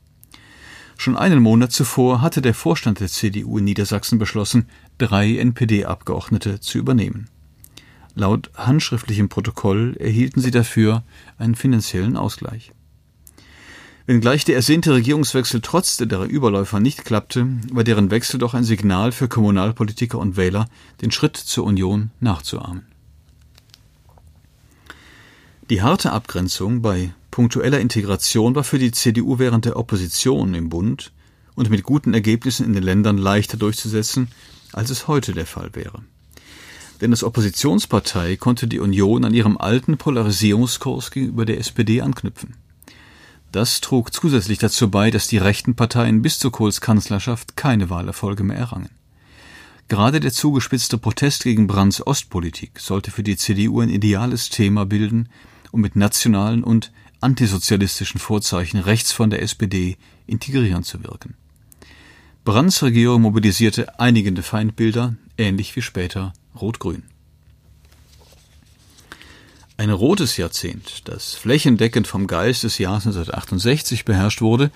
Schon 0.98 1.16
einen 1.16 1.40
Monat 1.40 1.72
zuvor 1.72 2.20
hatte 2.20 2.42
der 2.42 2.52
Vorstand 2.52 3.00
der 3.00 3.08
CDU 3.08 3.56
in 3.56 3.64
Niedersachsen 3.64 4.18
beschlossen, 4.18 4.68
drei 4.98 5.38
NPD-Abgeordnete 5.38 6.60
zu 6.60 6.76
übernehmen. 6.76 7.30
Laut 8.14 8.50
handschriftlichem 8.56 9.30
Protokoll 9.30 9.96
erhielten 9.98 10.42
sie 10.42 10.50
dafür 10.50 11.02
einen 11.38 11.54
finanziellen 11.54 12.18
Ausgleich. 12.18 12.72
Wenngleich 14.06 14.44
der 14.44 14.56
ersehnte 14.56 14.92
Regierungswechsel 14.92 15.62
trotz 15.62 15.96
der 15.96 16.20
Überläufer 16.24 16.78
nicht 16.78 17.06
klappte, 17.06 17.46
war 17.72 17.84
deren 17.84 18.10
Wechsel 18.10 18.38
doch 18.38 18.52
ein 18.52 18.64
Signal 18.64 19.12
für 19.12 19.28
Kommunalpolitiker 19.28 20.18
und 20.18 20.36
Wähler, 20.36 20.66
den 21.00 21.10
Schritt 21.10 21.38
zur 21.38 21.64
Union 21.64 22.10
nachzuahmen. 22.20 22.84
Die 25.70 25.80
harte 25.80 26.12
Abgrenzung 26.12 26.82
bei 26.82 27.14
punktueller 27.30 27.80
Integration 27.80 28.54
war 28.54 28.64
für 28.64 28.78
die 28.78 28.92
CDU 28.92 29.38
während 29.38 29.64
der 29.64 29.78
Opposition 29.78 30.52
im 30.52 30.68
Bund 30.68 31.10
und 31.54 31.70
mit 31.70 31.82
guten 31.82 32.12
Ergebnissen 32.12 32.66
in 32.66 32.74
den 32.74 32.82
Ländern 32.82 33.16
leichter 33.16 33.56
durchzusetzen, 33.56 34.28
als 34.74 34.90
es 34.90 35.08
heute 35.08 35.32
der 35.32 35.46
Fall 35.46 35.70
wäre. 35.72 36.02
Denn 37.00 37.10
als 37.10 37.24
Oppositionspartei 37.24 38.36
konnte 38.36 38.66
die 38.66 38.80
Union 38.80 39.24
an 39.24 39.32
ihrem 39.32 39.56
alten 39.56 39.96
Polarisierungskurs 39.96 41.10
gegenüber 41.10 41.46
der 41.46 41.58
SPD 41.58 42.02
anknüpfen. 42.02 42.54
Das 43.54 43.80
trug 43.80 44.12
zusätzlich 44.12 44.58
dazu 44.58 44.90
bei, 44.90 45.12
dass 45.12 45.28
die 45.28 45.38
rechten 45.38 45.76
Parteien 45.76 46.22
bis 46.22 46.40
zu 46.40 46.50
Kohls 46.50 46.80
Kanzlerschaft 46.80 47.56
keine 47.56 47.88
Wahlerfolge 47.88 48.42
mehr 48.42 48.56
errangen. 48.56 48.90
Gerade 49.86 50.18
der 50.18 50.32
zugespitzte 50.32 50.98
Protest 50.98 51.44
gegen 51.44 51.68
Brandts 51.68 52.04
Ostpolitik 52.04 52.80
sollte 52.80 53.12
für 53.12 53.22
die 53.22 53.36
CDU 53.36 53.80
ein 53.80 53.90
ideales 53.90 54.48
Thema 54.48 54.86
bilden, 54.86 55.28
um 55.70 55.82
mit 55.82 55.94
nationalen 55.94 56.64
und 56.64 56.90
antisozialistischen 57.20 58.18
Vorzeichen 58.18 58.80
rechts 58.80 59.12
von 59.12 59.30
der 59.30 59.40
SPD 59.40 59.98
integrieren 60.26 60.82
zu 60.82 61.04
wirken. 61.04 61.36
Brandts 62.44 62.82
Regierung 62.82 63.22
mobilisierte 63.22 64.00
einigende 64.00 64.42
Feindbilder, 64.42 65.14
ähnlich 65.38 65.76
wie 65.76 65.82
später 65.82 66.32
Rot-Grün. 66.60 67.04
Ein 69.76 69.90
rotes 69.90 70.36
Jahrzehnt, 70.36 71.02
das 71.08 71.34
flächendeckend 71.34 72.06
vom 72.06 72.28
Geist 72.28 72.62
des 72.62 72.78
Jahres 72.78 73.06
1968 73.06 74.04
beherrscht 74.04 74.40
wurde, 74.40 74.70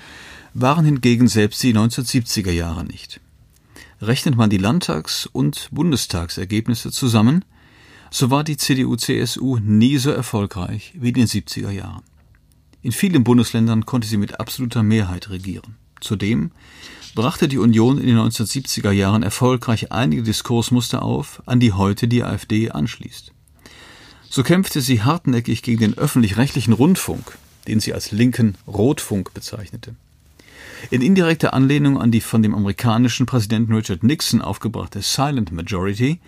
waren 0.54 0.84
hingegen 0.84 1.28
selbst 1.28 1.62
die 1.62 1.72
1970er 1.72 2.50
Jahre 2.50 2.84
nicht. 2.84 3.20
Rechnet 4.02 4.36
man 4.36 4.50
die 4.50 4.58
Landtags- 4.58 5.26
und 5.26 5.68
Bundestagsergebnisse 5.70 6.90
zusammen, 6.90 7.44
so 8.10 8.30
war 8.30 8.42
die 8.42 8.56
CDU-CSU 8.56 9.58
nie 9.58 9.98
so 9.98 10.10
erfolgreich 10.10 10.94
wie 10.96 11.08
in 11.10 11.14
den 11.14 11.26
70er 11.28 11.70
Jahren. 11.70 12.02
In 12.82 12.90
vielen 12.90 13.22
Bundesländern 13.22 13.86
konnte 13.86 14.08
sie 14.08 14.16
mit 14.16 14.40
absoluter 14.40 14.82
Mehrheit 14.82 15.30
regieren. 15.30 15.76
Zudem 16.00 16.50
brachte 17.14 17.46
die 17.46 17.58
Union 17.58 17.98
in 17.98 18.06
den 18.08 18.18
1970er 18.18 18.90
Jahren 18.90 19.22
erfolgreich 19.22 19.92
einige 19.92 20.24
Diskursmuster 20.24 21.02
auf, 21.02 21.40
an 21.46 21.60
die 21.60 21.72
heute 21.72 22.08
die 22.08 22.24
AfD 22.24 22.72
anschließt. 22.72 23.32
So 24.30 24.42
kämpfte 24.42 24.80
sie 24.80 25.02
hartnäckig 25.02 25.62
gegen 25.62 25.80
den 25.80 25.98
öffentlich-rechtlichen 25.98 26.72
Rundfunk, 26.72 27.38
den 27.66 27.80
sie 27.80 27.94
als 27.94 28.12
linken 28.12 28.56
Rotfunk 28.66 29.32
bezeichnete. 29.32 29.94
In 30.90 31.02
indirekter 31.02 31.54
Anlehnung 31.54 32.00
an 32.00 32.10
die 32.10 32.20
von 32.20 32.42
dem 32.42 32.54
amerikanischen 32.54 33.26
Präsidenten 33.26 33.74
Richard 33.74 34.04
Nixon 34.04 34.40
aufgebrachte 34.40 35.02
Silent 35.02 35.50
Majority 35.50 36.20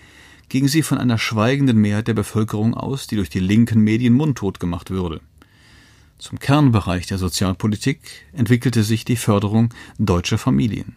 ging 0.49 0.67
sie 0.67 0.83
von 0.83 0.99
einer 0.99 1.19
schweigenden 1.19 1.79
Mehrheit 1.79 2.09
der 2.09 2.15
Bevölkerung 2.15 2.75
aus, 2.75 3.07
die 3.07 3.17
durch 3.17 3.31
die 3.31 3.39
linken 3.39 3.81
Medien 3.81 4.15
mundtot 4.15 4.59
gemacht 4.59 4.91
würde. 4.91 5.21
Zum 6.19 6.39
Kernbereich 6.39 7.07
der 7.07 7.19
Sozialpolitik 7.19 8.01
entwickelte 8.33 8.83
sich 8.83 9.05
die 9.05 9.17
Förderung 9.17 9.73
deutscher 9.99 10.39
Familien. 10.39 10.97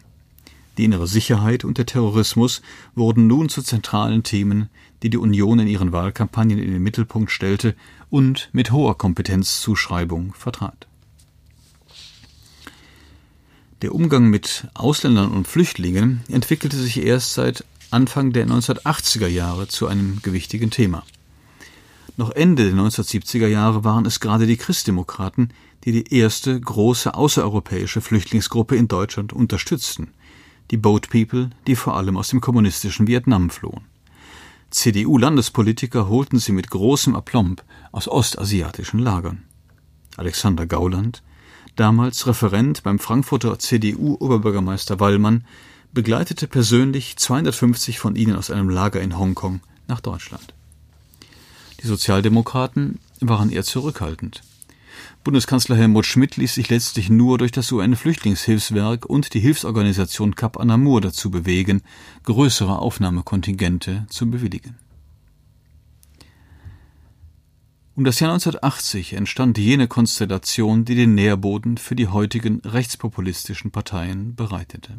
Die 0.76 0.84
innere 0.84 1.06
Sicherheit 1.06 1.64
und 1.64 1.78
der 1.78 1.86
Terrorismus 1.86 2.62
wurden 2.94 3.26
nun 3.26 3.48
zu 3.48 3.62
zentralen 3.62 4.22
Themen, 4.22 4.68
die 5.02 5.10
die 5.10 5.18
Union 5.18 5.58
in 5.60 5.68
ihren 5.68 5.92
Wahlkampagnen 5.92 6.58
in 6.58 6.72
den 6.72 6.82
Mittelpunkt 6.82 7.30
stellte 7.30 7.74
und 8.10 8.48
mit 8.52 8.72
hoher 8.72 8.98
Kompetenzzuschreibung 8.98 10.34
vertrat. 10.34 10.86
Der 13.82 13.94
Umgang 13.94 14.30
mit 14.30 14.66
Ausländern 14.74 15.30
und 15.30 15.46
Flüchtlingen 15.46 16.22
entwickelte 16.28 16.76
sich 16.76 17.04
erst 17.04 17.34
seit 17.34 17.64
Anfang 17.90 18.32
der 18.32 18.46
1980er 18.46 19.26
Jahre 19.26 19.68
zu 19.68 19.86
einem 19.86 20.20
gewichtigen 20.22 20.70
Thema. 20.70 21.04
Noch 22.16 22.30
Ende 22.30 22.64
der 22.64 22.74
1970er 22.74 23.46
Jahre 23.46 23.84
waren 23.84 24.06
es 24.06 24.20
gerade 24.20 24.46
die 24.46 24.56
Christdemokraten, 24.56 25.50
die 25.84 25.92
die 25.92 26.14
erste 26.14 26.58
große 26.58 27.14
außereuropäische 27.14 28.00
Flüchtlingsgruppe 28.00 28.76
in 28.76 28.88
Deutschland 28.88 29.32
unterstützten, 29.32 30.08
die 30.70 30.76
Boat 30.76 31.08
People, 31.10 31.50
die 31.66 31.76
vor 31.76 31.96
allem 31.96 32.16
aus 32.16 32.28
dem 32.28 32.40
kommunistischen 32.40 33.06
Vietnam 33.06 33.50
flohen. 33.50 33.84
CDU-Landespolitiker 34.70 36.08
holten 36.08 36.38
sie 36.38 36.52
mit 36.52 36.70
großem 36.70 37.14
Aplomb 37.14 37.62
aus 37.92 38.08
ostasiatischen 38.08 38.98
Lagern. 38.98 39.44
Alexander 40.16 40.66
Gauland, 40.66 41.22
damals 41.76 42.26
Referent 42.26 42.82
beim 42.82 42.98
Frankfurter 42.98 43.58
CDU-Oberbürgermeister 43.58 44.98
Wallmann, 44.98 45.44
begleitete 45.92 46.48
persönlich 46.48 47.16
250 47.16 48.00
von 48.00 48.16
ihnen 48.16 48.34
aus 48.36 48.50
einem 48.50 48.68
Lager 48.68 49.00
in 49.00 49.16
Hongkong 49.16 49.60
nach 49.86 50.00
Deutschland. 50.00 50.54
Die 51.80 51.86
Sozialdemokraten 51.86 52.98
waren 53.20 53.50
eher 53.50 53.62
zurückhaltend. 53.62 54.42
Bundeskanzler 55.22 55.76
Helmut 55.76 56.06
Schmidt 56.06 56.36
ließ 56.36 56.54
sich 56.54 56.68
letztlich 56.68 57.10
nur 57.10 57.38
durch 57.38 57.52
das 57.52 57.70
UN-Flüchtlingshilfswerk 57.72 59.06
und 59.06 59.34
die 59.34 59.40
Hilfsorganisation 59.40 60.34
Cap 60.34 60.58
Anamur 60.58 61.00
dazu 61.00 61.30
bewegen, 61.30 61.82
größere 62.24 62.78
Aufnahmekontingente 62.78 64.06
zu 64.08 64.30
bewilligen. 64.30 64.76
Um 67.96 68.04
das 68.04 68.18
Jahr 68.18 68.32
1980 68.32 69.12
entstand 69.12 69.56
jene 69.56 69.86
Konstellation, 69.86 70.84
die 70.84 70.96
den 70.96 71.14
Nährboden 71.14 71.78
für 71.78 71.94
die 71.94 72.08
heutigen 72.08 72.60
rechtspopulistischen 72.64 73.70
Parteien 73.70 74.34
bereitete. 74.34 74.98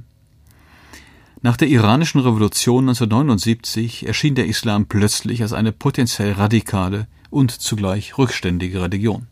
Nach 1.42 1.58
der 1.58 1.68
iranischen 1.68 2.22
Revolution 2.22 2.86
1979 2.90 4.08
erschien 4.08 4.36
der 4.36 4.48
Islam 4.48 4.86
plötzlich 4.86 5.42
als 5.42 5.52
eine 5.52 5.74
potenziell 5.74 6.32
radikale 6.32 7.08
und 7.30 7.52
zugleich 7.52 8.18
rückständige 8.18 8.82
Religion. 8.82 9.28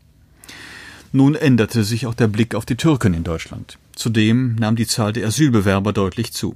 Nun 1.15 1.36
änderte 1.36 1.84
sich 1.84 2.08
auch 2.08 2.15
der 2.15 2.27
Blick 2.27 2.55
auf 2.55 2.65
die 2.65 2.75
Türken 2.75 3.13
in 3.13 3.24
Deutschland. 3.24 3.77
Zudem 3.96 4.55
nahm 4.55 4.75
die 4.75 4.88
Zahl 4.88 5.13
der 5.13 5.27
Asylbewerber 5.27 5.93
deutlich 5.93 6.34
zu. 6.34 6.55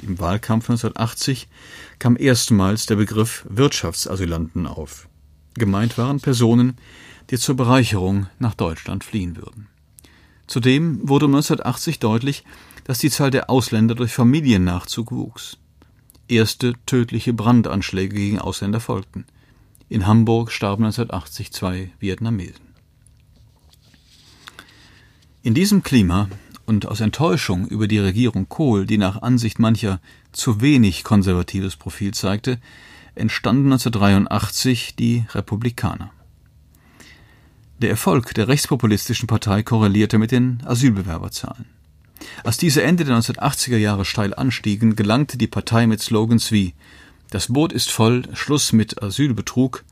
Im 0.00 0.20
Wahlkampf 0.20 0.70
1980 0.70 1.48
kam 1.98 2.16
erstmals 2.16 2.86
der 2.86 2.94
Begriff 2.94 3.44
Wirtschaftsasylanten 3.48 4.68
auf. 4.68 5.08
Gemeint 5.54 5.98
waren 5.98 6.20
Personen, 6.20 6.76
die 7.30 7.38
zur 7.38 7.56
Bereicherung 7.56 8.28
nach 8.38 8.54
Deutschland 8.54 9.02
fliehen 9.02 9.36
würden. 9.36 9.66
Zudem 10.46 11.00
wurde 11.08 11.26
um 11.26 11.34
1980 11.34 11.98
deutlich, 11.98 12.44
dass 12.84 12.98
die 12.98 13.10
Zahl 13.10 13.32
der 13.32 13.50
Ausländer 13.50 13.96
durch 13.96 14.12
Familiennachzug 14.12 15.10
wuchs. 15.10 15.58
Erste 16.28 16.74
tödliche 16.86 17.32
Brandanschläge 17.32 18.14
gegen 18.14 18.38
Ausländer 18.38 18.78
folgten. 18.78 19.24
In 19.88 20.06
Hamburg 20.06 20.52
starben 20.52 20.84
1980 20.84 21.52
zwei 21.52 21.90
Vietnamesen. 21.98 22.69
In 25.42 25.54
diesem 25.54 25.82
Klima 25.82 26.28
und 26.66 26.84
aus 26.84 27.00
Enttäuschung 27.00 27.66
über 27.66 27.88
die 27.88 27.98
Regierung 27.98 28.50
Kohl, 28.50 28.84
die 28.84 28.98
nach 28.98 29.22
Ansicht 29.22 29.58
mancher 29.58 29.98
zu 30.32 30.60
wenig 30.60 31.02
konservatives 31.02 31.76
Profil 31.76 32.12
zeigte, 32.12 32.58
entstanden 33.14 33.72
1983 33.72 34.96
die 34.96 35.24
Republikaner. 35.30 36.10
Der 37.80 37.88
Erfolg 37.88 38.34
der 38.34 38.48
rechtspopulistischen 38.48 39.28
Partei 39.28 39.62
korrelierte 39.62 40.18
mit 40.18 40.30
den 40.30 40.62
Asylbewerberzahlen. 40.66 41.64
Als 42.44 42.58
diese 42.58 42.82
Ende 42.82 43.06
der 43.06 43.16
1980er 43.16 43.78
Jahre 43.78 44.04
steil 44.04 44.34
anstiegen, 44.34 44.94
gelangte 44.94 45.38
die 45.38 45.46
Partei 45.46 45.86
mit 45.86 46.02
Slogans 46.02 46.52
wie 46.52 46.74
Das 47.30 47.50
Boot 47.50 47.72
ist 47.72 47.90
voll, 47.90 48.24
Schluss 48.34 48.74
mit 48.74 49.02
Asylbetrug 49.02 49.84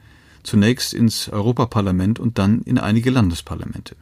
zunächst 0.43 0.93
ins 0.93 1.31
Europaparlament 1.31 2.19
und 2.21 2.37
dann 2.37 2.61
in 2.63 2.77
einige 2.77 3.11
Landesparlamente. 3.11 3.97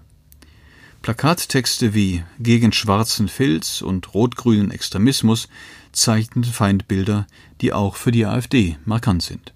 Plakattexte 1.06 1.94
wie 1.94 2.24
gegen 2.40 2.72
schwarzen 2.72 3.28
Filz 3.28 3.80
und 3.80 4.12
rot-grünen 4.12 4.72
Extremismus 4.72 5.48
zeichneten 5.92 6.52
Feindbilder, 6.52 7.28
die 7.60 7.72
auch 7.72 7.94
für 7.94 8.10
die 8.10 8.26
AfD 8.26 8.76
markant 8.84 9.22
sind. 9.22 9.54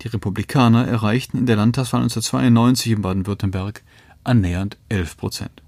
Die 0.00 0.08
Republikaner 0.08 0.88
erreichten 0.88 1.36
in 1.36 1.44
der 1.44 1.56
Landtagswahl 1.56 2.00
1992 2.00 2.92
in 2.92 3.02
Baden-Württemberg 3.02 3.82
annähernd 4.24 4.78
11 4.88 5.18
Prozent. 5.18 5.62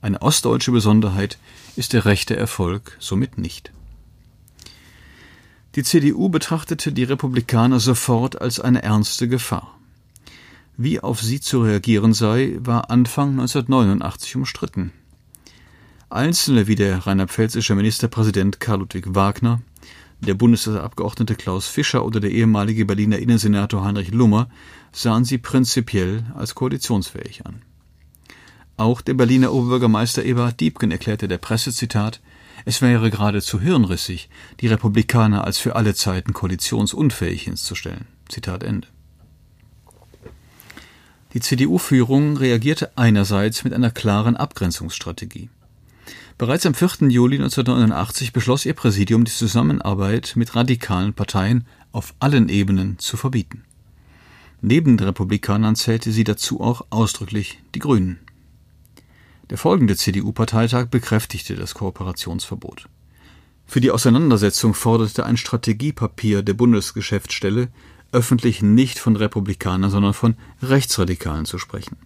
Eine 0.00 0.22
ostdeutsche 0.22 0.70
Besonderheit 0.70 1.36
ist 1.74 1.92
der 1.92 2.04
rechte 2.04 2.36
Erfolg 2.36 2.96
somit 3.00 3.38
nicht. 3.38 3.72
Die 5.74 5.82
CDU 5.82 6.28
betrachtete 6.28 6.92
die 6.92 7.02
Republikaner 7.02 7.80
sofort 7.80 8.40
als 8.40 8.60
eine 8.60 8.84
ernste 8.84 9.26
Gefahr. 9.26 9.75
Wie 10.78 11.00
auf 11.00 11.22
sie 11.22 11.40
zu 11.40 11.62
reagieren 11.62 12.12
sei, 12.12 12.56
war 12.60 12.90
Anfang 12.90 13.30
1989 13.30 14.36
umstritten. 14.36 14.92
Einzelne 16.10 16.66
wie 16.66 16.74
der 16.74 17.06
rheinland-pfälzische 17.06 17.74
Ministerpräsident 17.74 18.60
Karl 18.60 18.80
Ludwig 18.80 19.14
Wagner, 19.14 19.62
der 20.20 20.34
Bundestagsabgeordnete 20.34 21.34
Klaus 21.34 21.66
Fischer 21.66 22.04
oder 22.04 22.20
der 22.20 22.30
ehemalige 22.30 22.84
Berliner 22.84 23.18
Innensenator 23.18 23.84
Heinrich 23.84 24.12
Lummer 24.12 24.48
sahen 24.92 25.24
sie 25.24 25.38
prinzipiell 25.38 26.24
als 26.34 26.54
koalitionsfähig 26.54 27.46
an. 27.46 27.62
Auch 28.76 29.00
der 29.00 29.14
Berliner 29.14 29.52
Oberbürgermeister 29.52 30.24
Eberhard 30.24 30.60
Diebken 30.60 30.90
erklärte 30.90 31.26
der 31.26 31.38
Presse, 31.38 31.72
Zitat, 31.72 32.20
es 32.66 32.82
wäre 32.82 33.10
geradezu 33.10 33.60
hirnrissig, 33.60 34.28
die 34.60 34.66
Republikaner 34.66 35.44
als 35.44 35.58
für 35.58 35.74
alle 35.74 35.94
Zeiten 35.94 36.34
koalitionsunfähig 36.34 37.44
hinzustellen. 37.44 38.06
Zitat 38.28 38.62
Ende. 38.62 38.88
Die 41.36 41.42
CDU-Führung 41.42 42.38
reagierte 42.38 42.96
einerseits 42.96 43.62
mit 43.62 43.74
einer 43.74 43.90
klaren 43.90 44.38
Abgrenzungsstrategie. 44.38 45.50
Bereits 46.38 46.64
am 46.64 46.72
4. 46.72 47.10
Juli 47.10 47.36
1989 47.36 48.32
beschloss 48.32 48.64
ihr 48.64 48.72
Präsidium, 48.72 49.26
die 49.26 49.30
Zusammenarbeit 49.30 50.32
mit 50.36 50.56
radikalen 50.56 51.12
Parteien 51.12 51.66
auf 51.92 52.14
allen 52.20 52.48
Ebenen 52.48 52.98
zu 52.98 53.18
verbieten. 53.18 53.64
Neben 54.62 54.96
den 54.96 55.08
Republikanern 55.08 55.76
zählte 55.76 56.10
sie 56.10 56.24
dazu 56.24 56.62
auch 56.62 56.86
ausdrücklich 56.88 57.58
die 57.74 57.80
Grünen. 57.80 58.18
Der 59.50 59.58
folgende 59.58 59.94
CDU-Parteitag 59.94 60.86
bekräftigte 60.86 61.54
das 61.54 61.74
Kooperationsverbot. 61.74 62.88
Für 63.66 63.82
die 63.82 63.90
Auseinandersetzung 63.90 64.72
forderte 64.72 65.26
ein 65.26 65.36
Strategiepapier 65.36 66.42
der 66.42 66.54
Bundesgeschäftsstelle 66.54 67.68
öffentlich 68.12 68.62
nicht 68.62 68.98
von 68.98 69.16
Republikanern, 69.16 69.90
sondern 69.90 70.14
von 70.14 70.36
Rechtsradikalen 70.62 71.44
zu 71.44 71.58
sprechen. 71.58 71.96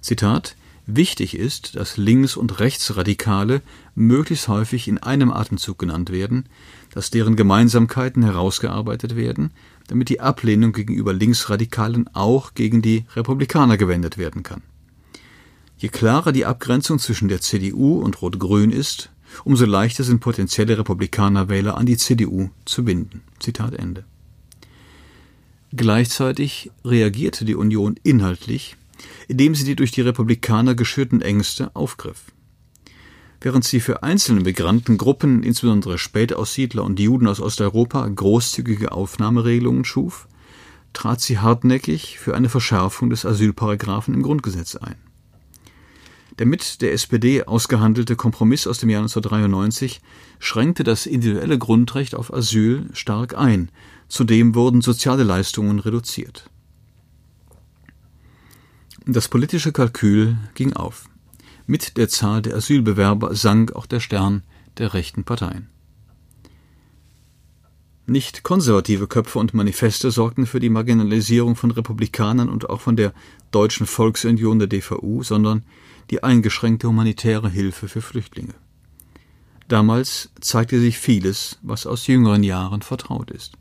Zitat 0.00 0.56
Wichtig 0.86 1.36
ist, 1.36 1.76
dass 1.76 1.96
Links- 1.96 2.36
und 2.36 2.58
Rechtsradikale 2.58 3.62
möglichst 3.94 4.48
häufig 4.48 4.88
in 4.88 4.98
einem 4.98 5.30
Atemzug 5.30 5.78
genannt 5.78 6.10
werden, 6.10 6.46
dass 6.92 7.10
deren 7.10 7.36
Gemeinsamkeiten 7.36 8.24
herausgearbeitet 8.24 9.14
werden, 9.14 9.52
damit 9.86 10.08
die 10.08 10.20
Ablehnung 10.20 10.72
gegenüber 10.72 11.12
Linksradikalen 11.12 12.08
auch 12.14 12.54
gegen 12.54 12.82
die 12.82 13.04
Republikaner 13.14 13.76
gewendet 13.76 14.18
werden 14.18 14.42
kann. 14.42 14.62
Je 15.78 15.88
klarer 15.88 16.32
die 16.32 16.46
Abgrenzung 16.46 16.98
zwischen 16.98 17.28
der 17.28 17.40
CDU 17.40 18.00
und 18.00 18.20
Rot-Grün 18.20 18.70
ist, 18.70 19.10
umso 19.44 19.66
leichter 19.66 20.02
sind 20.02 20.20
potenzielle 20.20 20.78
Republikanerwähler 20.78 21.76
an 21.76 21.86
die 21.86 21.96
CDU 21.96 22.50
zu 22.64 22.84
binden. 22.84 23.22
Zitat 23.38 23.74
Ende. 23.74 24.04
Gleichzeitig 25.74 26.70
reagierte 26.84 27.46
die 27.46 27.54
Union 27.54 27.98
inhaltlich, 28.02 28.76
indem 29.26 29.54
sie 29.54 29.64
die 29.64 29.76
durch 29.76 29.90
die 29.90 30.02
Republikaner 30.02 30.74
geschürten 30.74 31.22
Ängste 31.22 31.74
aufgriff. 31.74 32.26
Während 33.40 33.64
sie 33.64 33.80
für 33.80 34.02
einzelne 34.02 34.42
Migrantengruppen, 34.42 35.42
insbesondere 35.42 35.96
Spätaussiedler 35.96 36.84
und 36.84 37.00
Juden 37.00 37.26
aus 37.26 37.40
Osteuropa, 37.40 38.06
großzügige 38.06 38.92
Aufnahmeregelungen 38.92 39.84
schuf, 39.84 40.28
trat 40.92 41.22
sie 41.22 41.38
hartnäckig 41.38 42.18
für 42.18 42.36
eine 42.36 42.50
Verschärfung 42.50 43.08
des 43.08 43.24
Asylparagraphen 43.24 44.12
im 44.12 44.22
Grundgesetz 44.22 44.76
ein. 44.76 44.96
Der 46.38 46.46
mit 46.46 46.80
der 46.80 46.92
SPD 46.92 47.42
ausgehandelte 47.44 48.16
Kompromiss 48.16 48.66
aus 48.66 48.78
dem 48.78 48.88
Jahr 48.88 49.02
1993 49.02 50.00
schränkte 50.38 50.82
das 50.82 51.06
individuelle 51.06 51.58
Grundrecht 51.58 52.14
auf 52.14 52.32
Asyl 52.32 52.88
stark 52.94 53.36
ein 53.36 53.70
Zudem 54.12 54.54
wurden 54.54 54.82
soziale 54.82 55.22
Leistungen 55.22 55.78
reduziert. 55.78 56.50
Das 59.06 59.28
politische 59.28 59.72
Kalkül 59.72 60.36
ging 60.52 60.74
auf. 60.74 61.08
Mit 61.66 61.96
der 61.96 62.10
Zahl 62.10 62.42
der 62.42 62.56
Asylbewerber 62.56 63.34
sank 63.34 63.72
auch 63.72 63.86
der 63.86 64.00
Stern 64.00 64.42
der 64.76 64.92
rechten 64.92 65.24
Parteien. 65.24 65.70
Nicht 68.04 68.42
konservative 68.42 69.06
Köpfe 69.06 69.38
und 69.38 69.54
Manifeste 69.54 70.10
sorgten 70.10 70.44
für 70.44 70.60
die 70.60 70.68
Marginalisierung 70.68 71.56
von 71.56 71.70
Republikanern 71.70 72.50
und 72.50 72.68
auch 72.68 72.82
von 72.82 72.96
der 72.96 73.14
Deutschen 73.50 73.86
Volksunion 73.86 74.58
der 74.58 74.68
DVU, 74.68 75.22
sondern 75.22 75.64
die 76.10 76.22
eingeschränkte 76.22 76.88
humanitäre 76.88 77.48
Hilfe 77.48 77.88
für 77.88 78.02
Flüchtlinge. 78.02 78.54
Damals 79.68 80.30
zeigte 80.40 80.80
sich 80.80 80.98
vieles, 80.98 81.58
was 81.62 81.86
aus 81.86 82.06
jüngeren 82.06 82.42
Jahren 82.42 82.82
vertraut 82.82 83.30
ist. 83.30 83.56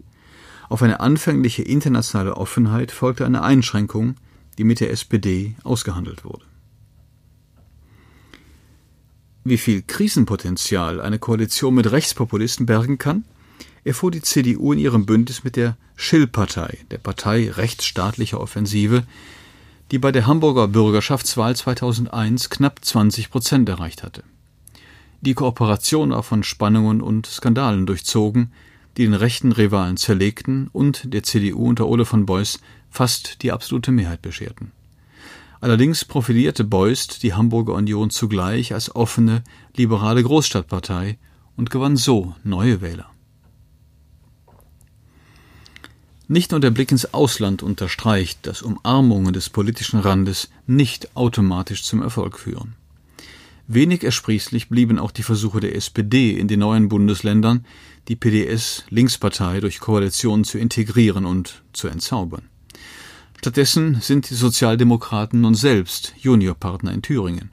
Auf 0.70 0.82
eine 0.82 1.00
anfängliche 1.00 1.64
internationale 1.64 2.38
Offenheit 2.38 2.92
folgte 2.92 3.26
eine 3.26 3.44
Einschränkung, 3.44 4.16
die 4.58 4.64
mit 4.64 4.80
der 4.80 4.92
SPD 4.92 5.56
ausgehandelt 5.64 6.24
wurde. 6.24 6.46
Wie 9.44 9.58
viel 9.58 9.82
Krisenpotenzial 9.82 11.02
eine 11.02 11.18
Koalition 11.18 11.74
mit 11.74 11.92
Rechtspopulisten 11.92 12.66
bergen 12.66 12.98
kann, 12.98 13.26
erfuhr 13.84 14.12
die 14.12 14.22
CDU 14.22 14.74
in 14.74 14.80
ihrem 14.80 15.06
Bündnis 15.06 15.44
mit 15.44 15.56
der 15.56 15.78
Schill-Partei, 15.96 16.78
der 16.92 17.00
Partei 17.00 17.50
rechtsstaatlicher 17.50 18.40
Offensive, 18.40 19.04
die 19.92 20.00
bei 20.00 20.14
der 20.14 20.26
Hamburger 20.26 20.70
Bürgerschaftswahl 20.70 21.56
2001 21.56 22.50
knapp 22.50 22.84
20 22.84 23.30
Prozent 23.30 23.68
erreicht 23.68 24.04
hatte. 24.04 24.24
Die 25.20 25.34
Kooperation 25.34 26.12
war 26.12 26.24
von 26.24 26.44
Spannungen 26.44 27.02
und 27.02 27.28
Skandalen 27.28 27.86
durchzogen, 27.86 28.54
die 28.98 29.04
den 29.04 29.14
rechten 29.14 29.52
Rivalen 29.52 29.98
zerlegten 29.98 30.70
und 30.72 31.14
der 31.14 31.24
CDU 31.24 31.68
unter 31.68 31.88
Ole 31.88 32.06
von 32.06 32.26
Beuys 32.26 32.60
fast 32.90 33.44
die 33.44 33.52
absolute 33.52 33.92
Mehrheit 33.92 34.22
bescherten. 34.22 34.72
Allerdings 35.60 36.06
profilierte 36.06 36.64
Beust 36.64 37.22
die 37.22 37.34
Hamburger 37.34 37.74
Union 37.74 38.10
zugleich 38.10 38.74
als 38.74 38.96
offene, 38.96 39.44
liberale 39.76 40.24
Großstadtpartei 40.24 41.20
und 41.56 41.70
gewann 41.70 41.98
so 41.98 42.34
neue 42.44 42.82
Wähler. 42.82 43.12
Nicht 46.32 46.52
nur 46.52 46.62
der 46.62 46.72
Blick 46.72 46.94
ins 46.94 47.14
Ausland 47.14 47.62
unterstreicht, 47.62 48.48
dass 48.48 48.62
Umarmungen 48.62 49.34
des 49.34 49.50
politischen 49.50 50.00
Randes 50.00 50.50
nicht 50.66 51.14
automatisch 51.18 51.84
zum 51.84 52.02
Erfolg 52.02 52.40
führen. 52.40 52.76
Wenig 53.68 54.06
ersprießlich 54.06 54.70
blieben 54.70 54.98
auch 54.98 55.12
die 55.12 55.24
Versuche 55.24 55.60
der 55.60 55.76
SPD 55.76 56.32
in 56.32 56.48
den 56.48 56.62
neuen 56.62 56.88
Bundesländern, 56.88 57.66
die 58.08 58.16
PDS-Linkspartei 58.16 59.60
durch 59.60 59.82
Koalitionen 59.82 60.46
zu 60.46 60.58
integrieren 60.58 61.26
und 61.26 61.64
zu 61.74 61.90
entzaubern. 61.90 62.44
Stattdessen 63.38 64.00
sind 64.00 64.30
die 64.30 64.36
Sozialdemokraten 64.36 65.42
nun 65.42 65.54
selbst 65.54 66.14
Juniorpartner 66.18 66.94
in 66.94 67.02
Thüringen. 67.02 67.52